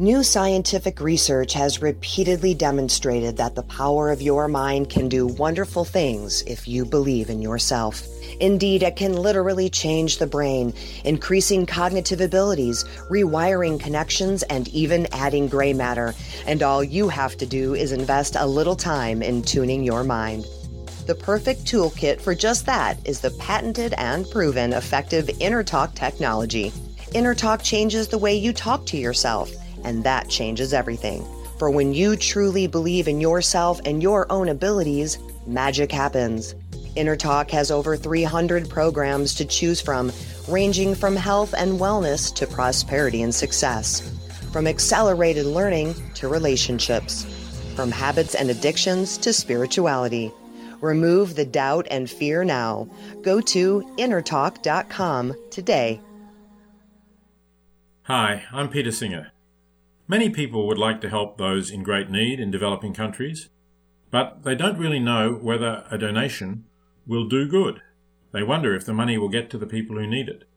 [0.00, 5.84] New scientific research has repeatedly demonstrated that the power of your mind can do wonderful
[5.84, 8.02] things if you believe in yourself.
[8.40, 10.72] Indeed, it can literally change the brain,
[11.04, 16.14] increasing cognitive abilities, rewiring connections, and even adding gray matter.
[16.46, 20.46] And all you have to do is invest a little time in tuning your mind.
[21.08, 26.70] The perfect toolkit for just that is the patented and proven effective InnerTalk technology.
[27.12, 29.50] InnerTalk changes the way you talk to yourself
[29.84, 31.26] and that changes everything.
[31.58, 36.54] For when you truly believe in yourself and your own abilities, magic happens.
[36.96, 40.10] InnerTalk has over 300 programs to choose from,
[40.48, 44.00] ranging from health and wellness to prosperity and success,
[44.52, 47.24] from accelerated learning to relationships,
[47.76, 50.32] from habits and addictions to spirituality.
[50.80, 52.88] Remove the doubt and fear now.
[53.22, 56.00] Go to innertalk.com today.
[58.04, 59.30] Hi, I'm Peter Singer.
[60.10, 63.48] Many people would like to help those in great need in developing countries,
[64.10, 66.64] but they don't really know whether a donation
[67.06, 67.80] will do good.
[68.32, 70.48] They wonder if the money will get to the people who need it.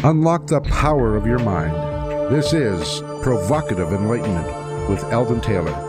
[0.07, 1.73] Unlock the power of your mind.
[2.33, 5.86] This is Provocative Enlightenment with Eldon Taylor.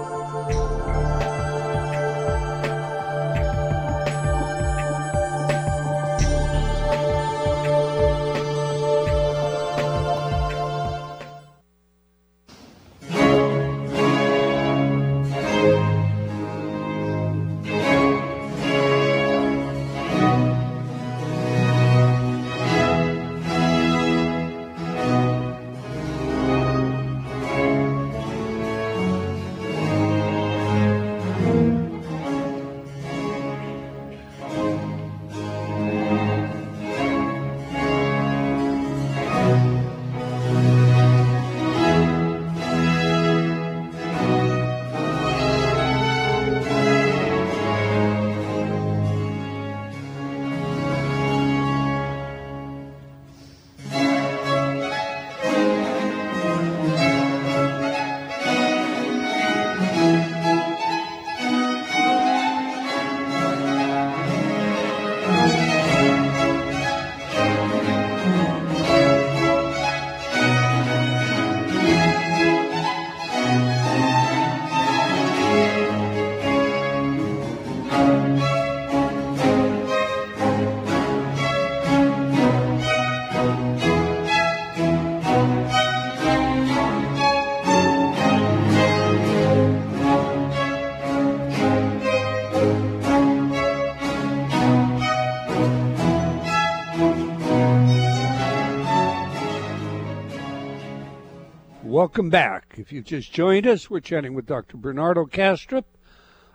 [101.99, 102.77] Welcome back.
[102.77, 104.77] If you've just joined us, we're chatting with Dr.
[104.77, 105.83] Bernardo Kastrup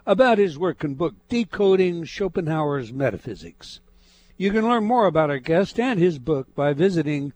[0.06, 3.82] about his work and book, Decoding Schopenhauer's Metaphysics.
[4.38, 7.34] You can learn more about our guest and his book by visiting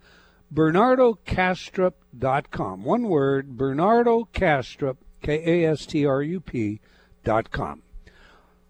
[0.53, 2.85] bernardokastrup.com.
[2.85, 6.79] One word, Bernardo Kastrup, K-A-S-T-R-U-P
[7.25, 7.81] dot com.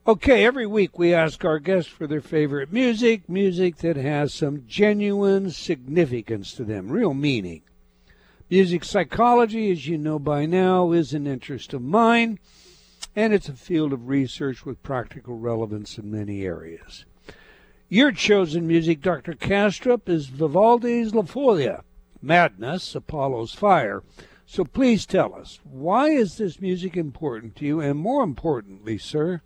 [0.08, 4.64] Okay, every week we ask our guests for their favorite music, music that has some
[4.66, 7.62] genuine significance to them, real meaning.
[8.50, 12.40] Music psychology, as you know by now, is an interest of mine,
[13.14, 17.04] and it's a field of research with practical relevance in many areas.
[17.90, 19.34] Your chosen music, Dr.
[19.34, 21.82] Kastrup, is Vivaldi's La Folia,
[22.22, 24.02] Madness, Apollo's Fire.
[24.46, 27.82] So please tell us, why is this music important to you?
[27.82, 29.42] And more importantly, sir,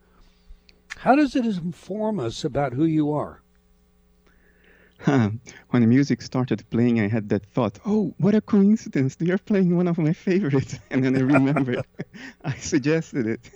[0.97, 3.40] how does it inform us about who you are?
[5.05, 9.17] when the music started playing, I had that thought, oh, what a coincidence.
[9.19, 10.79] You're playing one of my favorites.
[10.91, 11.83] And then I remembered
[12.43, 13.49] I suggested it.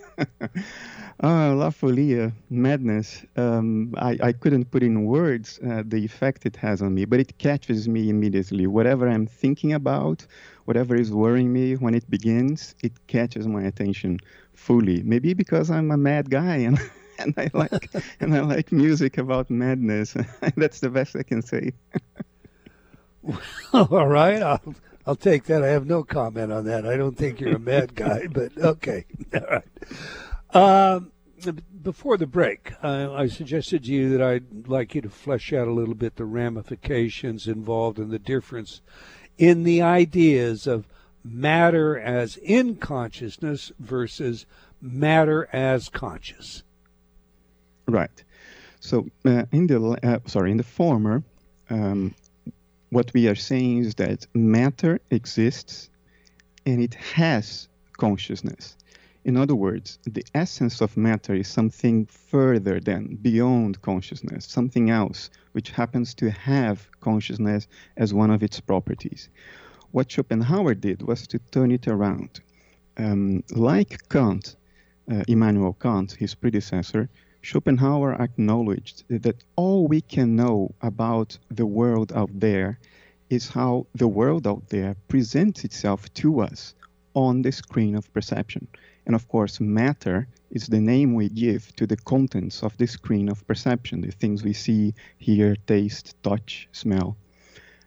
[1.22, 3.24] oh, La Folia, madness.
[3.36, 7.20] Um, I, I couldn't put in words uh, the effect it has on me, but
[7.20, 8.66] it catches me immediately.
[8.66, 10.26] Whatever I'm thinking about,
[10.66, 14.20] whatever is worrying me, when it begins, it catches my attention
[14.54, 15.04] fully.
[15.04, 16.80] Maybe because I'm a mad guy and
[17.20, 20.16] and I like and I like music about madness.
[20.56, 21.74] That's the best I can say.
[23.74, 24.76] All right, I'll
[25.08, 25.64] I'll take that.
[25.64, 26.86] I have no comment on that.
[26.86, 29.06] I don't think you're a mad guy, but okay.
[29.34, 29.64] All right.
[30.56, 31.12] Um,
[31.82, 35.68] before the break, uh, I suggested to you that I'd like you to flesh out
[35.68, 38.82] a little bit the ramifications involved and the difference
[39.38, 40.88] in the ideas of
[41.24, 44.46] matter as in consciousness versus
[44.82, 46.64] matter as conscious.
[47.88, 48.24] Right.
[48.80, 51.24] So uh, in the uh, sorry in the former,
[51.70, 52.14] um,
[52.90, 55.90] what we are saying is that matter exists,
[56.66, 57.68] and it has
[57.98, 58.78] consciousness.
[59.26, 65.32] In other words, the essence of matter is something further than beyond consciousness, something else
[65.54, 67.68] which happens to have consciousness
[67.98, 69.30] as one of its properties.
[69.92, 72.42] What Schopenhauer did was to turn it around.
[72.98, 74.56] Um, like Kant,
[75.12, 77.10] uh, Immanuel Kant, his predecessor,
[77.48, 82.80] Schopenhauer acknowledged that all we can know about the world out there
[83.30, 86.74] is how the world out there presents itself to us
[87.14, 88.68] on the screen of perception.
[89.06, 93.30] And of course, matter is the name we give to the contents of the screen
[93.30, 97.16] of perception, the things we see, hear, taste, touch, smell.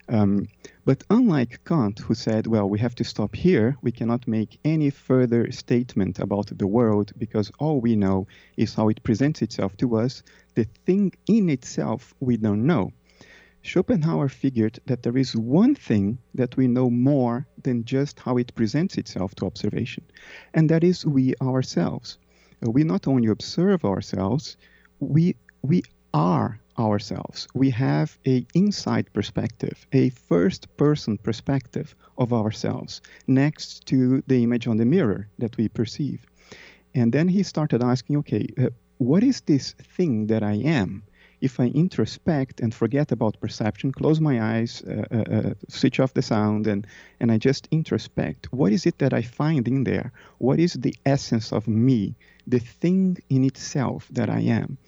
[0.09, 0.49] Um,
[0.85, 4.89] but unlike Kant, who said, well, we have to stop here, we cannot make any
[4.89, 9.97] further statement about the world because all we know is how it presents itself to
[9.97, 10.23] us.
[10.55, 12.93] The thing in itself we don't know.
[13.61, 18.55] Schopenhauer figured that there is one thing that we know more than just how it
[18.55, 20.05] presents itself to observation,
[20.55, 22.19] and that is we ourselves.
[22.63, 24.57] We not only observe ourselves,
[25.01, 25.83] we, we
[26.15, 27.49] are ourselves.
[27.55, 34.67] We have a inside perspective, a first person perspective of ourselves next to the image
[34.67, 36.27] on the mirror that we perceive.
[36.95, 38.69] And then he started asking, okay, uh,
[38.99, 41.03] what is this thing that I am?
[41.41, 46.15] If I introspect and forget about perception, close my eyes, uh, uh, uh, switch off
[46.15, 46.85] the sound, and,
[47.21, 50.11] and I just introspect, what is it that I find in there?
[50.39, 52.17] What is the essence of me,
[52.49, 54.79] the thing in itself that I am?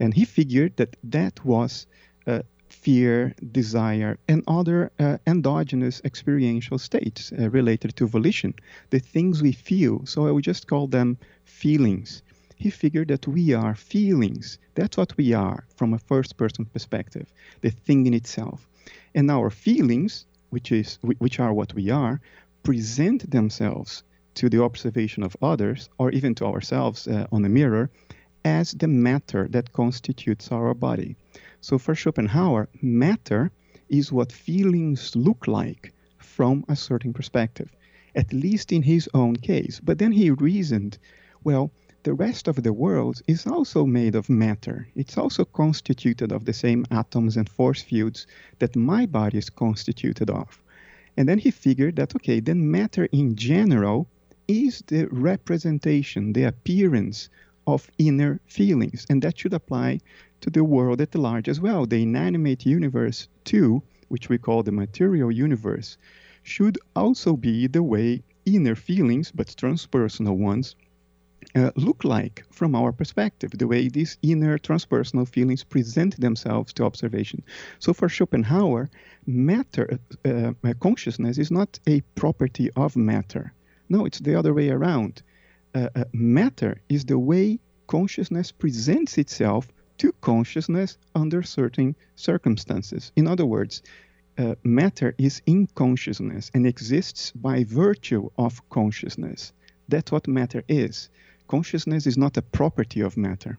[0.00, 1.86] And he figured that that was
[2.26, 8.54] uh, fear, desire, and other uh, endogenous experiential states uh, related to volition,
[8.90, 10.04] the things we feel.
[10.06, 12.22] So I would just call them feelings.
[12.56, 14.58] He figured that we are feelings.
[14.74, 18.68] That's what we are from a first person perspective, the thing in itself.
[19.14, 22.20] And our feelings, which, is, which are what we are,
[22.62, 24.02] present themselves
[24.34, 27.90] to the observation of others or even to ourselves uh, on a mirror
[28.46, 31.16] as the matter that constitutes our body.
[31.60, 33.50] So for Schopenhauer, matter
[33.88, 37.74] is what feelings look like from a certain perspective,
[38.14, 39.80] at least in his own case.
[39.82, 40.96] But then he reasoned,
[41.42, 41.72] well,
[42.04, 44.86] the rest of the world is also made of matter.
[44.94, 48.28] It's also constituted of the same atoms and force fields
[48.60, 50.62] that my body is constituted of.
[51.16, 54.06] And then he figured that, okay, then matter in general
[54.46, 57.28] is the representation, the appearance
[57.66, 59.06] of inner feelings.
[59.10, 60.00] And that should apply
[60.40, 61.86] to the world at large as well.
[61.86, 65.98] The inanimate universe, too, which we call the material universe,
[66.42, 70.76] should also be the way inner feelings, but transpersonal ones,
[71.54, 76.84] uh, look like from our perspective, the way these inner transpersonal feelings present themselves to
[76.84, 77.42] observation.
[77.78, 78.88] So for Schopenhauer,
[79.26, 83.52] matter, uh, uh consciousness is not a property of matter.
[83.88, 85.22] No, it's the other way around
[86.12, 93.12] matter is the way consciousness presents itself to consciousness under certain circumstances.
[93.16, 93.82] In other words,
[94.38, 99.52] uh, matter is in consciousness and exists by virtue of consciousness.
[99.88, 101.08] That's what matter is.
[101.48, 103.58] Consciousness is not a property of matter.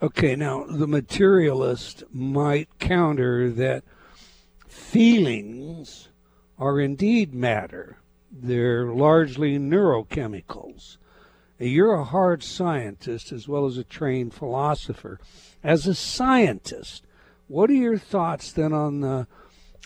[0.00, 3.84] Okay, now the materialist might counter that
[4.66, 6.08] feelings
[6.58, 7.98] are indeed matter
[8.32, 10.96] they're largely neurochemicals.
[11.58, 15.20] You're a hard scientist as well as a trained philosopher.
[15.62, 17.04] As a scientist,
[17.46, 19.26] what are your thoughts then on the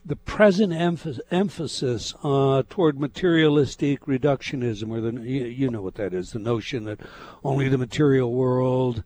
[0.06, 6.30] the present emph- emphasis uh, toward materialistic reductionism, or the you, know what that is,
[6.30, 7.00] the notion that
[7.42, 9.02] only the material world,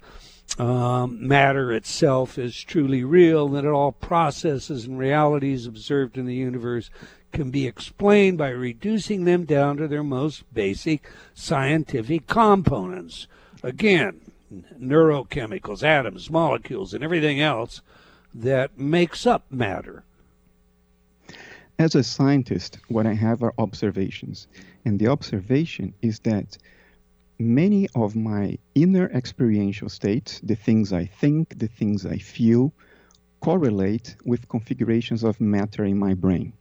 [0.58, 6.34] um, matter itself is truly real, and that all processes and realities observed in the
[6.34, 6.90] universe
[7.32, 13.26] can be explained by reducing them down to their most basic scientific components.
[13.62, 14.20] Again,
[14.80, 17.82] neurochemicals, atoms, molecules, and everything else
[18.34, 20.02] that makes up matter.
[21.78, 24.48] As a scientist, what I have are observations.
[24.84, 26.58] And the observation is that
[27.38, 32.72] many of my inner experiential states, the things I think, the things I feel,
[33.40, 36.52] correlate with configurations of matter in my brain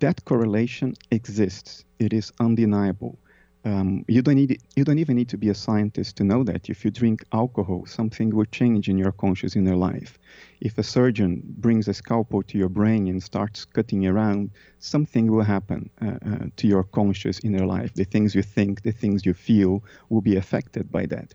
[0.00, 1.84] that correlation exists.
[1.98, 3.18] It is undeniable.
[3.64, 6.70] Um, you don't need you don't even need to be a scientist to know that.
[6.70, 10.18] If you drink alcohol, something will change in your conscious inner life.
[10.60, 15.42] If a surgeon brings a scalpel to your brain and starts cutting around, something will
[15.42, 17.92] happen uh, uh, to your conscious inner life.
[17.94, 21.34] The things you think, the things you feel, will be affected by that.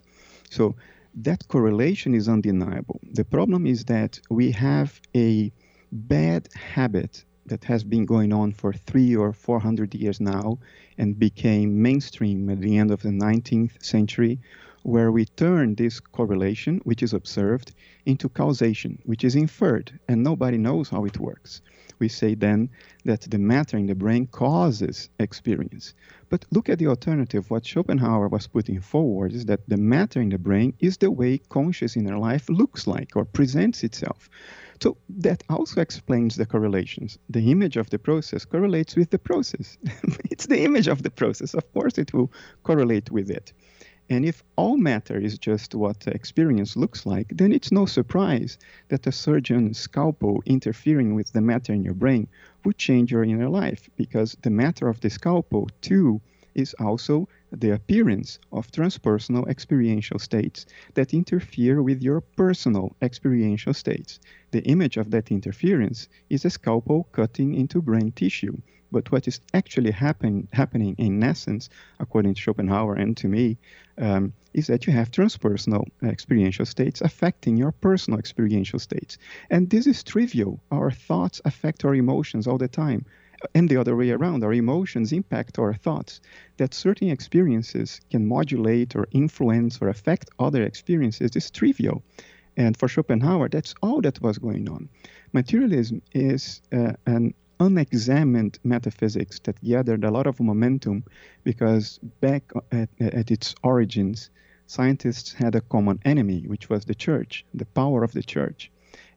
[0.49, 0.75] So
[1.15, 3.01] that correlation is undeniable.
[3.11, 5.51] The problem is that we have a
[5.91, 10.57] bad habit that has been going on for three or four hundred years now
[10.97, 14.39] and became mainstream at the end of the 19th century,
[14.83, 17.73] where we turn this correlation, which is observed,
[18.05, 21.61] into causation, which is inferred, and nobody knows how it works.
[21.99, 22.69] we say then
[23.05, 25.93] that the matter in the brain causes experience.
[26.29, 27.51] But look at the alternative.
[27.51, 31.37] What Schopenhauer was putting forward is that the matter in the brain is the way
[31.37, 34.29] conscious inner life looks like or presents itself.
[34.81, 37.19] So that also explains the correlations.
[37.29, 39.77] The image of the process correlates with the process.
[40.31, 41.53] it's the image of the process.
[41.53, 42.31] Of course, it will
[42.63, 43.53] correlate with it.
[44.09, 48.57] And if all matter is just what experience looks like, then it's no surprise
[48.87, 52.27] that a surgeon's scalpel interfering with the matter in your brain
[52.65, 56.19] would change your inner life because the matter of the scalpel, too,
[56.55, 64.19] is also the appearance of transpersonal experiential states that interfere with your personal experiential states.
[64.51, 68.57] The image of that interference is a scalpel cutting into brain tissue.
[68.91, 73.57] But what is actually happen, happening in essence, according to Schopenhauer and to me,
[73.97, 79.17] um, is that you have transpersonal experiential states affecting your personal experiential states.
[79.49, 80.61] And this is trivial.
[80.71, 83.05] Our thoughts affect our emotions all the time.
[83.55, 86.21] And the other way around, our emotions impact our thoughts.
[86.57, 92.03] That certain experiences can modulate or influence or affect other experiences is trivial.
[92.57, 94.89] And for Schopenhauer, that's all that was going on.
[95.33, 101.03] Materialism is uh, an unexamined metaphysics that gathered a lot of momentum
[101.43, 104.29] because back at, at, its origins,
[104.65, 108.71] scientists had a common enemy, which was the church, the power of the church.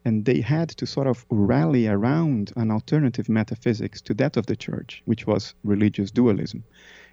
[0.05, 4.57] And they had to sort of rally around an alternative metaphysics to that of the
[4.57, 6.65] church, which was religious dualism.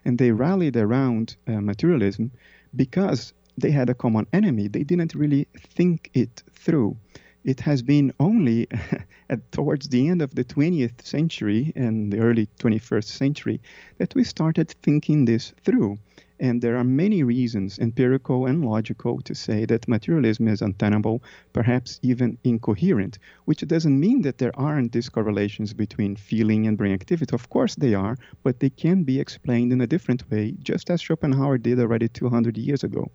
[0.03, 2.31] And they rallied around uh, materialism
[2.75, 4.67] because they had a common enemy.
[4.67, 6.97] They didn't really think it through
[7.43, 8.67] it has been only
[9.29, 13.61] at, towards the end of the 20th century and the early 21st century
[13.97, 15.97] that we started thinking this through.
[16.41, 21.21] And there are many reasons, empirical and logical, to say that materialism is untenable,
[21.53, 26.93] perhaps even incoherent, which doesn't mean that there aren't these correlations between feeling and brain
[26.93, 27.31] activity.
[27.35, 30.99] Of course they are, but they can be explained in a different way, just as
[30.99, 33.11] Schopenhauer did already 200 years ago.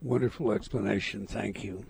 [0.00, 1.26] Wonderful explanation.
[1.26, 1.84] Thank you.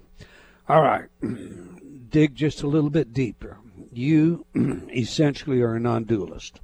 [0.69, 1.09] All right.
[2.11, 3.59] Dig just a little bit deeper.
[3.93, 4.47] You
[4.93, 6.61] essentially are a non dualist.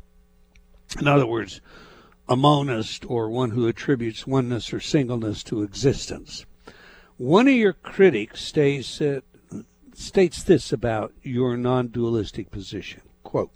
[0.99, 1.61] In other words,
[2.31, 6.47] a monist or one who attributes oneness or singleness to existence.
[7.16, 9.03] One of your critics states,
[9.95, 13.51] states this about your non dualistic position quote,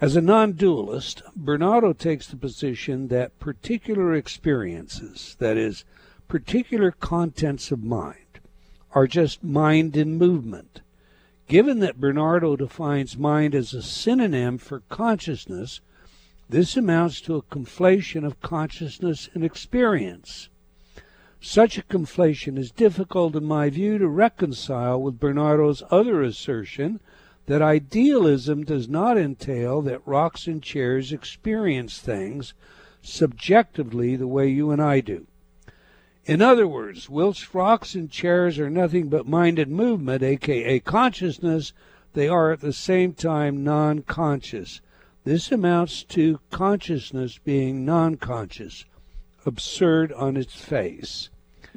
[0.00, 5.84] As a non dualist, Bernardo takes the position that particular experiences, that is,
[6.28, 8.40] particular contents of mind,
[8.94, 10.82] are just mind in movement.
[11.48, 15.80] Given that Bernardo defines mind as a synonym for consciousness,
[16.48, 20.48] this amounts to a conflation of consciousness and experience.
[21.40, 27.00] Such a conflation is difficult, in my view, to reconcile with Bernardo's other assertion
[27.46, 32.54] that idealism does not entail that rocks and chairs experience things
[33.02, 35.26] subjectively the way you and I do.
[36.24, 41.72] In other words, whilst rocks and chairs are nothing but mind and movement, aka consciousness,
[42.14, 44.80] they are at the same time non conscious.
[45.26, 48.84] This amounts to consciousness being non conscious.
[49.44, 51.30] Absurd on its face.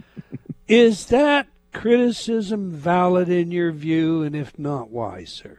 [0.68, 5.58] Is that criticism valid in your view, and if not, why, sir?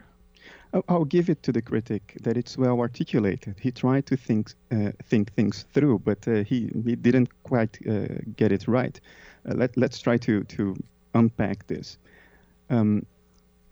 [0.88, 3.57] I'll give it to the critic that it's well articulated.
[3.61, 8.07] He tried to think uh, think things through, but uh, he he didn't quite uh,
[8.36, 9.01] get it right.
[9.45, 10.76] Uh, let let's try to to
[11.12, 11.99] unpack this.
[12.70, 13.05] Um,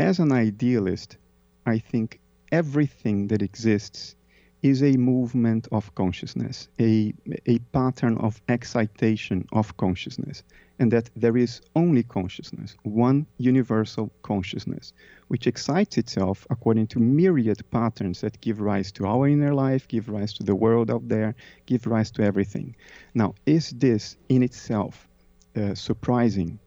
[0.00, 1.18] as an idealist,
[1.66, 2.18] I think
[2.52, 4.14] everything that exists
[4.62, 7.14] is a movement of consciousness, a
[7.46, 10.42] a pattern of excitation of consciousness
[10.78, 14.92] and that there is only consciousness, one universal consciousness,
[15.28, 20.08] which excites itself according to myriad patterns that give rise to our inner life, give
[20.08, 21.34] rise to the world out there,
[21.66, 22.76] give rise to everything.
[23.14, 25.08] Now, is this in itself
[25.56, 26.58] uh, surprising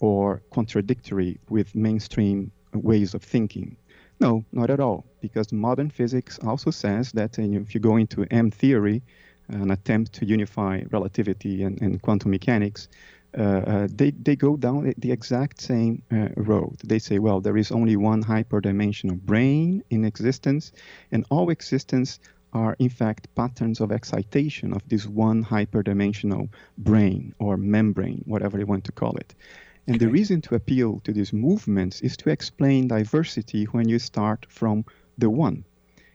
[0.00, 3.76] or contradictory with mainstream ways of thinking?
[4.20, 8.26] No, not at all, because modern physics also says that uh, if you go into
[8.30, 9.02] M theory,
[9.48, 12.88] an attempt to unify relativity and, and quantum mechanics,
[13.36, 16.76] uh, uh, they, they go down the exact same uh, road.
[16.84, 20.72] They say, well, there is only one hyperdimensional brane in existence,
[21.10, 22.20] and all existence
[22.52, 26.48] are in fact patterns of excitation of this one hyperdimensional
[26.78, 29.34] brane or membrane, whatever you want to call it.
[29.86, 30.04] And okay.
[30.04, 34.84] the reason to appeal to these movements is to explain diversity when you start from
[35.18, 35.64] the one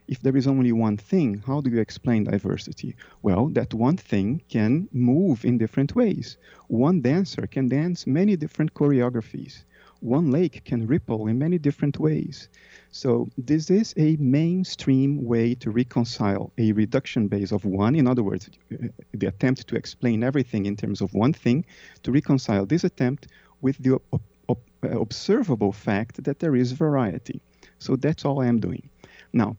[0.10, 2.96] if there is only one thing, how do you explain diversity?
[3.22, 6.38] Well, that one thing can move in different ways.
[6.68, 9.64] One dancer can dance many different choreographies.
[10.02, 12.48] one lake can ripple in many different ways.
[12.92, 17.96] So this is a mainstream way to reconcile a reduction base of one.
[17.96, 21.66] In other words, uh, the attempt to explain everything in terms of one thing,
[22.04, 23.28] to reconcile this attempt
[23.62, 27.42] with the op- op- uh, observable fact that there is variety.
[27.80, 28.90] So that's all I am doing.
[29.34, 29.58] Now,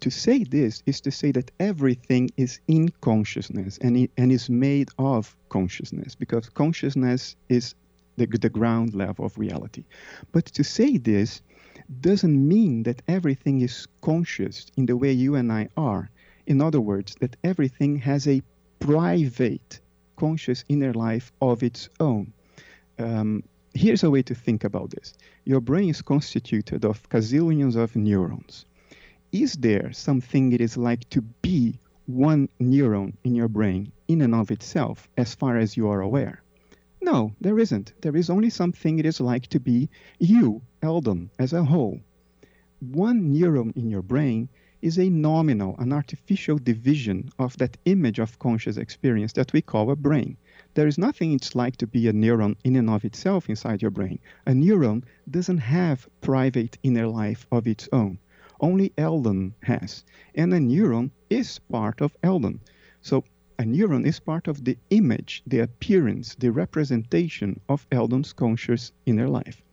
[0.00, 4.50] to say this is to say that everything is in consciousness and, it, and is
[4.50, 7.74] made of consciousness because consciousness is
[8.16, 9.84] the, the ground level of reality.
[10.32, 11.42] But to say this
[12.00, 16.10] doesn't mean that everything is conscious in the way you and I are.
[16.46, 18.42] In other words, that everything has a
[18.80, 19.80] private
[20.16, 22.32] conscious inner life of its own.
[22.98, 23.42] Um,
[23.74, 25.14] here's a way to think about this
[25.44, 28.66] your brain is constituted of gazillions of neurons.
[29.32, 34.34] Is there something it is like to be one neuron in your brain in and
[34.34, 36.42] of itself, as far as you are aware?
[37.00, 37.92] No, there isn't.
[38.00, 39.88] There is only something it is like to be
[40.18, 42.00] you, Eldon, as a whole.
[42.80, 44.48] One neuron in your brain
[44.80, 49.90] is a nominal, an artificial division of that image of conscious experience that we call
[49.90, 50.36] a brain.
[50.74, 53.92] There is nothing it's like to be a neuron in and of itself inside your
[53.92, 54.18] brain.
[54.44, 58.18] A neuron doesn't have private inner life of its own.
[58.60, 60.04] Only Eldon has.
[60.34, 62.58] And a neuron is part of Eldon.
[63.02, 63.22] So
[63.56, 69.28] a neuron is part of the image, the appearance, the representation of Eldon's conscious inner
[69.28, 69.63] life.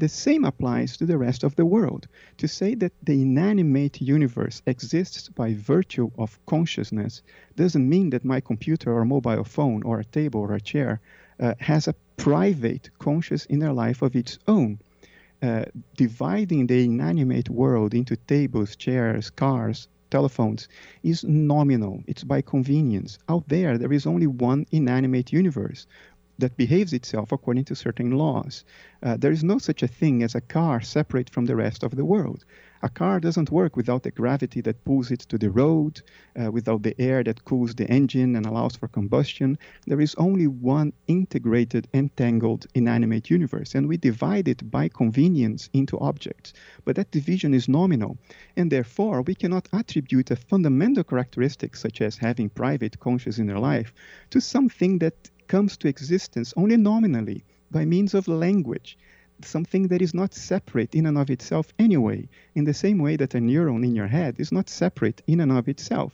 [0.00, 2.08] The same applies to the rest of the world.
[2.38, 7.20] To say that the inanimate universe exists by virtue of consciousness
[7.54, 11.02] doesn't mean that my computer or mobile phone or a table or a chair
[11.38, 14.78] uh, has a private conscious inner life of its own.
[15.42, 15.66] Uh,
[15.98, 20.66] dividing the inanimate world into tables, chairs, cars, telephones
[21.02, 22.02] is nominal.
[22.06, 23.18] It's by convenience.
[23.28, 25.86] Out there, there is only one inanimate universe
[26.40, 28.64] that behaves itself according to certain laws.
[29.02, 31.96] Uh, there is no such a thing as a car separate from the rest of
[31.96, 32.44] the world.
[32.82, 36.00] A car doesn't work without the gravity that pulls it to the road,
[36.40, 39.58] uh, without the air that cools the engine and allows for combustion.
[39.86, 45.98] There is only one integrated, entangled, inanimate universe, and we divide it by convenience into
[45.98, 46.54] objects.
[46.86, 48.16] But that division is nominal,
[48.56, 53.92] and therefore we cannot attribute a fundamental characteristic such as having private conscious inner life
[54.30, 57.42] to something that comes to existence only nominally
[57.72, 58.96] by means of language
[59.44, 63.34] something that is not separate in and of itself anyway, in the same way that
[63.34, 66.12] a neuron in your head is not separate in and of itself.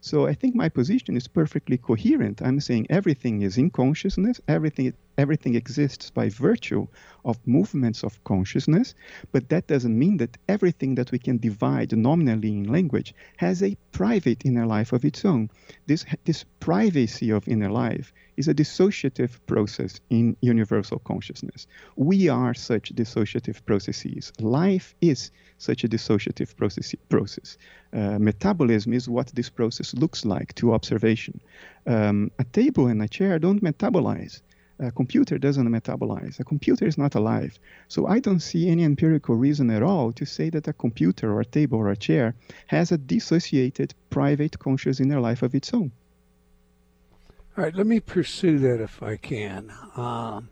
[0.00, 2.42] So I think my position is perfectly coherent.
[2.42, 6.86] I'm saying everything is in consciousness, everything everything exists by virtue
[7.24, 8.94] of movements of consciousness,
[9.32, 13.76] but that doesn't mean that everything that we can divide nominally in language has a
[13.92, 15.50] private inner life of its own.
[15.86, 21.66] This this privacy of inner life is a dissociative process in universal consciousness.
[21.96, 24.32] We are such dissociative processes.
[24.40, 26.94] Life is such a dissociative process.
[27.08, 27.56] process.
[27.92, 31.40] Uh, metabolism is what this process looks like to observation.
[31.86, 34.42] Um, a table and a chair don't metabolize.
[34.78, 36.38] A computer doesn't metabolize.
[36.38, 37.58] A computer is not alive.
[37.88, 41.40] So I don't see any empirical reason at all to say that a computer or
[41.40, 42.34] a table or a chair
[42.66, 45.92] has a dissociated private conscious inner life of its own.
[47.56, 49.72] All right, let me pursue that if I can.
[49.96, 50.50] Um,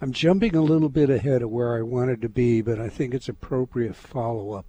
[0.00, 3.12] I'm jumping a little bit ahead of where I wanted to be, but I think
[3.12, 4.66] it's appropriate follow up.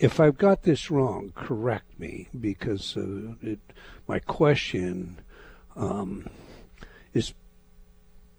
[0.00, 3.60] If I've got this wrong, correct me because uh, it,
[4.08, 5.20] my question
[5.76, 6.28] um,
[7.12, 7.34] is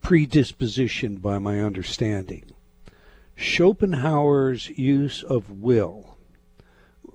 [0.06, 2.43] predispositioned by my understanding.
[3.36, 6.16] Schopenhauer's use of will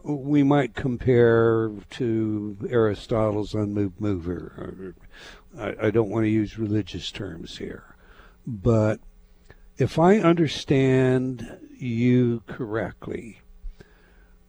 [0.03, 4.95] we might compare to Aristotle's unmoved mover.
[5.59, 7.97] I, I don't want to use religious terms here.
[8.47, 9.01] But
[9.77, 13.41] if I understand you correctly,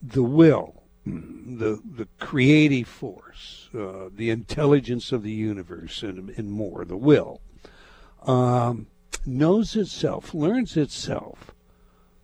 [0.02, 6.84] the will, the the creative force, uh, the intelligence of the universe, and, and more,
[6.84, 7.40] the will,
[8.26, 8.86] um,
[9.26, 11.52] knows itself, learns itself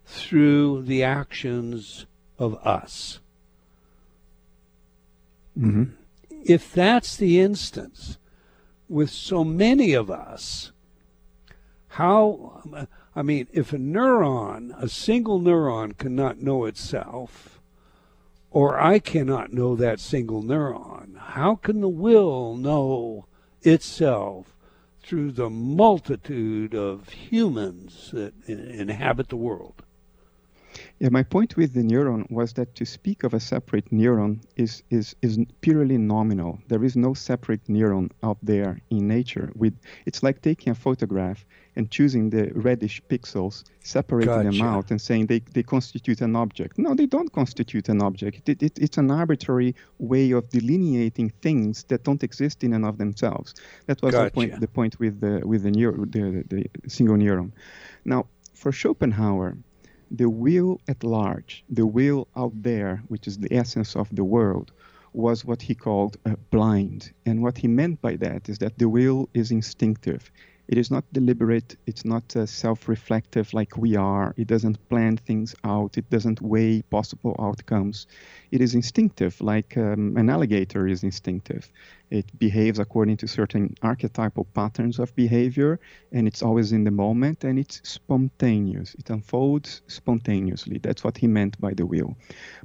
[0.04, 2.06] through the actions
[2.38, 3.20] of us.
[5.58, 5.84] Mm-hmm.
[6.44, 8.18] If that's the instance
[8.88, 10.72] with so many of us,
[11.88, 12.62] how,
[13.14, 17.60] I mean, if a neuron, a single neuron, cannot know itself,
[18.50, 23.26] or I cannot know that single neuron, how can the will know
[23.62, 24.54] itself
[25.08, 29.82] through the multitude of humans that inhabit the world?
[30.98, 34.82] Yeah, my point with the neuron was that to speak of a separate neuron is,
[34.90, 36.58] is, is purely nominal.
[36.68, 39.50] There is no separate neuron out there in nature.
[39.54, 41.44] With, it's like taking a photograph
[41.76, 44.50] and choosing the reddish pixels, separating gotcha.
[44.50, 46.76] them out, and saying they, they constitute an object.
[46.76, 48.48] No, they don't constitute an object.
[48.48, 52.98] It, it, it's an arbitrary way of delineating things that don't exist in and of
[52.98, 53.54] themselves.
[53.86, 54.24] That was gotcha.
[54.24, 54.60] the point.
[54.60, 57.52] The point with the with the, neuro, the, the single neuron.
[58.04, 59.56] Now, for Schopenhauer,
[60.10, 64.72] the will at large, the will out there, which is the essence of the world,
[65.12, 67.12] was what he called uh, blind.
[67.26, 70.30] And what he meant by that is that the will is instinctive.
[70.68, 75.16] It is not deliberate, it's not uh, self reflective like we are, it doesn't plan
[75.16, 78.06] things out, it doesn't weigh possible outcomes.
[78.50, 81.72] It is instinctive, like um, an alligator is instinctive.
[82.10, 85.80] It behaves according to certain archetypal patterns of behavior,
[86.12, 88.94] and it's always in the moment, and it's spontaneous.
[88.94, 90.78] It unfolds spontaneously.
[90.78, 92.14] That's what he meant by the will.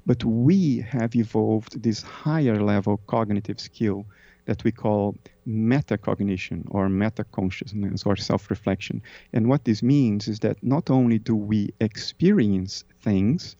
[0.05, 4.05] But we have evolved this higher level cognitive skill
[4.45, 5.15] that we call
[5.47, 9.01] metacognition or metaconsciousness or self reflection.
[9.31, 13.55] And what this means is that not only do we experience things,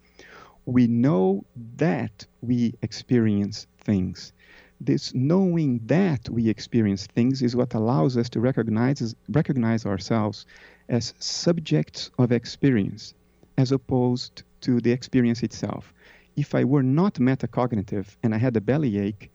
[0.66, 1.46] we know
[1.78, 4.34] that we experience things.
[4.80, 10.46] This knowing that we experience things is what allows us to recognize, recognize ourselves
[10.90, 13.14] as subjects of experience
[13.58, 15.94] as opposed to the experience itself.
[16.36, 19.30] If I were not metacognitive and I had a bellyache,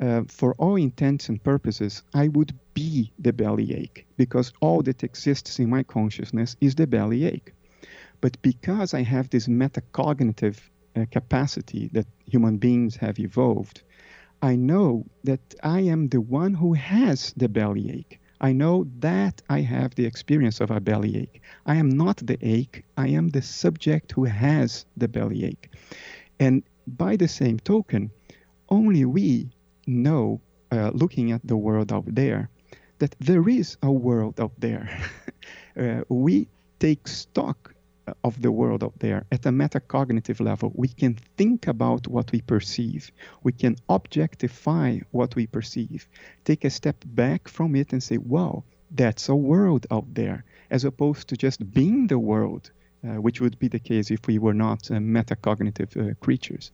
[0.00, 5.58] uh, for all intents and purposes, I would be the bellyache because all that exists
[5.58, 7.52] in my consciousness is the bellyache.
[8.20, 10.58] But because I have this metacognitive
[10.96, 13.82] uh, capacity that human beings have evolved,
[14.42, 18.20] I know that I am the one who has the bellyache.
[18.40, 21.40] I know that I have the experience of a bellyache.
[21.66, 25.70] I am not the ache, I am the subject who has the bellyache.
[26.38, 28.12] And by the same token,
[28.68, 29.50] only we
[29.88, 32.50] know, uh, looking at the world out there,
[32.98, 34.88] that there is a world out there.
[35.76, 37.74] uh, we take stock
[38.24, 40.72] of the world out there at a metacognitive level.
[40.74, 43.10] We can think about what we perceive.
[43.42, 46.08] We can objectify what we perceive.
[46.44, 50.84] Take a step back from it and say, wow, that's a world out there, as
[50.84, 52.70] opposed to just being the world.
[53.04, 56.72] Uh, which would be the case if we were not uh, metacognitive uh, creatures.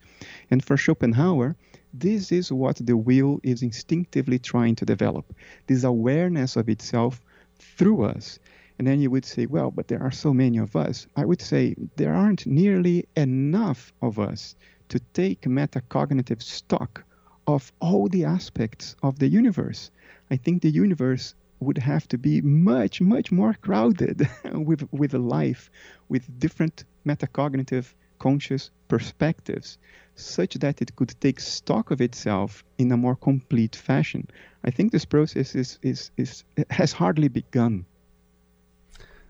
[0.50, 1.54] And for Schopenhauer,
[1.92, 5.34] this is what the will is instinctively trying to develop
[5.66, 7.20] this awareness of itself
[7.58, 8.38] through us.
[8.78, 11.06] And then you would say, well, but there are so many of us.
[11.14, 14.56] I would say there aren't nearly enough of us
[14.88, 17.04] to take metacognitive stock
[17.46, 19.90] of all the aspects of the universe.
[20.30, 21.34] I think the universe
[21.64, 25.70] would have to be much, much more crowded with, with a life
[26.08, 29.78] with different metacognitive conscious perspectives
[30.14, 34.28] such that it could take stock of itself in a more complete fashion.
[34.64, 37.84] I think this process is, is, is has hardly begun.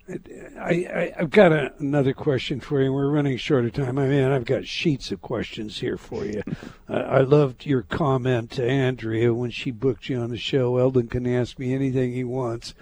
[0.07, 2.93] I, I, have got a, another question for you.
[2.93, 3.99] We're running short of time.
[3.99, 6.43] I mean, I've got sheets of questions here for you.
[6.87, 10.77] Uh, I loved your comment to Andrea when she booked you on the show.
[10.77, 12.75] Eldon can ask me anything he wants.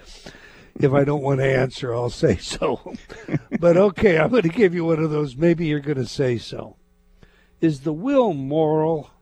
[0.74, 2.96] If I don't want to answer, I'll say so.
[3.60, 5.36] but okay, I'm going to give you one of those.
[5.36, 6.76] Maybe you're going to say so.
[7.60, 9.12] Is the will moral?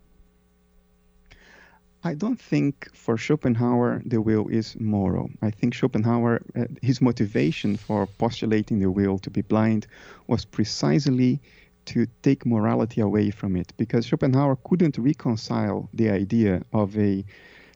[2.02, 5.30] I don't think for Schopenhauer the will is moral.
[5.42, 9.86] I think Schopenhauer, uh, his motivation for postulating the will to be blind
[10.26, 11.40] was precisely
[11.86, 17.24] to take morality away from it because Schopenhauer couldn't reconcile the idea of a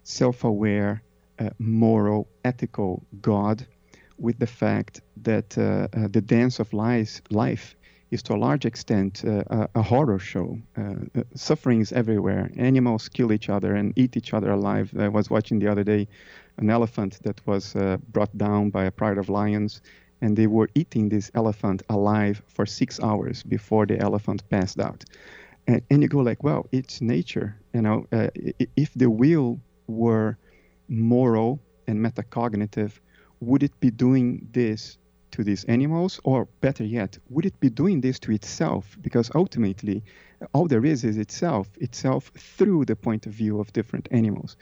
[0.05, 1.03] self aware,
[1.39, 3.67] uh, moral, ethical God
[4.19, 7.77] with the fact that uh, uh the dance of lies, life
[8.15, 10.57] is to a large extent uh, a, a, horror show.
[10.79, 12.51] Uh, uh, suffering is everywhere.
[12.57, 14.95] Animals kill each other and eat each other alive.
[14.99, 16.07] I was watching the other day
[16.57, 17.75] an elephant that was
[18.13, 19.83] brought down by a pride of lions,
[20.21, 25.05] and they were eating this elephant alive for six hours before the elephant passed out.
[25.67, 27.57] And, and you go like, well, it's nature.
[27.73, 28.29] You know, uh,
[28.77, 29.59] if the will
[29.89, 30.39] were
[30.89, 31.59] moral
[31.89, 32.93] and metacognitive,
[33.41, 34.99] would it be doing this
[35.35, 38.97] to these animals, or better yet, would it be doing this to itself?
[39.01, 40.03] Because ultimately,
[40.53, 44.57] all there is is itself, itself through the point of view of different animals.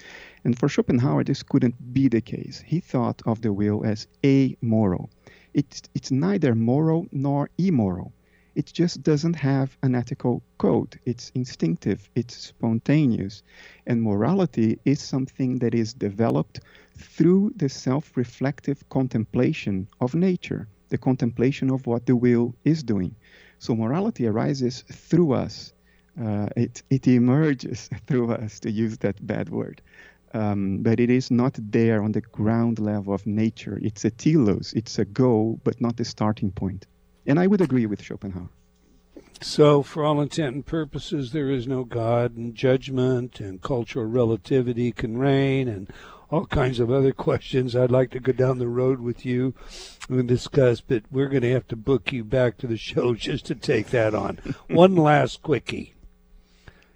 [0.44, 2.64] And for Schopenhauer, this couldn't be the case.
[2.66, 5.10] He thought of the will as amoral.
[5.52, 8.12] It's, it's neither moral nor immoral.
[8.54, 11.00] It just doesn't have an ethical code.
[11.06, 13.42] It's instinctive, it's spontaneous.
[13.86, 16.60] And morality is something that is developed
[16.94, 23.14] through the self reflective contemplation of nature, the contemplation of what the will is doing.
[23.58, 25.72] So morality arises through us.
[26.20, 29.80] Uh, it, it emerges through us, to use that bad word.
[30.34, 33.78] Um, but it is not there on the ground level of nature.
[33.82, 36.86] It's a telos, it's a goal, but not the starting point.
[37.26, 38.48] And I would agree with Schopenhauer.
[39.40, 44.92] So, for all intent and purposes, there is no God, and judgment and cultural relativity
[44.92, 45.92] can reign, and
[46.30, 49.54] all kinds of other questions I'd like to go down the road with you
[50.08, 53.46] and discuss, but we're going to have to book you back to the show just
[53.46, 54.38] to take that on.
[54.68, 55.94] One last quickie.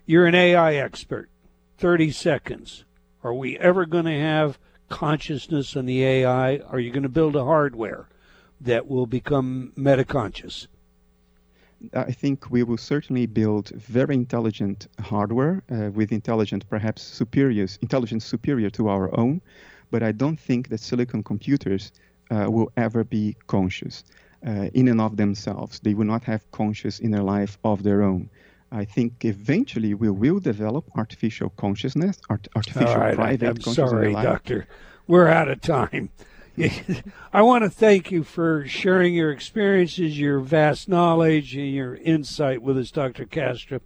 [0.06, 1.28] You're an AI expert.
[1.78, 2.84] 30 seconds.
[3.22, 4.58] Are we ever going to have
[4.88, 6.58] consciousness in the AI?
[6.58, 8.08] Are you going to build a hardware
[8.60, 10.66] that will become metaconscious?
[11.92, 18.24] I think we will certainly build very intelligent hardware uh, with intelligent, perhaps superior, intelligence
[18.24, 19.42] superior to our own.
[19.90, 21.92] But I don't think that silicon computers
[22.30, 24.04] uh, will ever be conscious
[24.46, 25.80] uh, in and of themselves.
[25.80, 28.30] They will not have conscious inner life of their own.
[28.72, 33.90] I think eventually we will develop artificial consciousness, art, artificial right, private I'm consciousness.
[33.90, 34.66] sorry, doctor.
[35.06, 36.10] We're out of time.
[37.32, 42.62] I want to thank you for sharing your experiences, your vast knowledge, and your insight
[42.62, 43.26] with us, Dr.
[43.26, 43.82] Kastrup.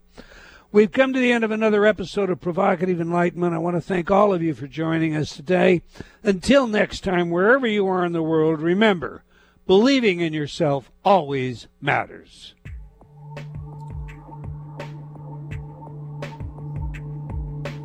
[0.70, 3.54] We've come to the end of another episode of Provocative Enlightenment.
[3.54, 5.82] I want to thank all of you for joining us today.
[6.22, 9.24] Until next time, wherever you are in the world, remember,
[9.66, 12.54] believing in yourself always matters.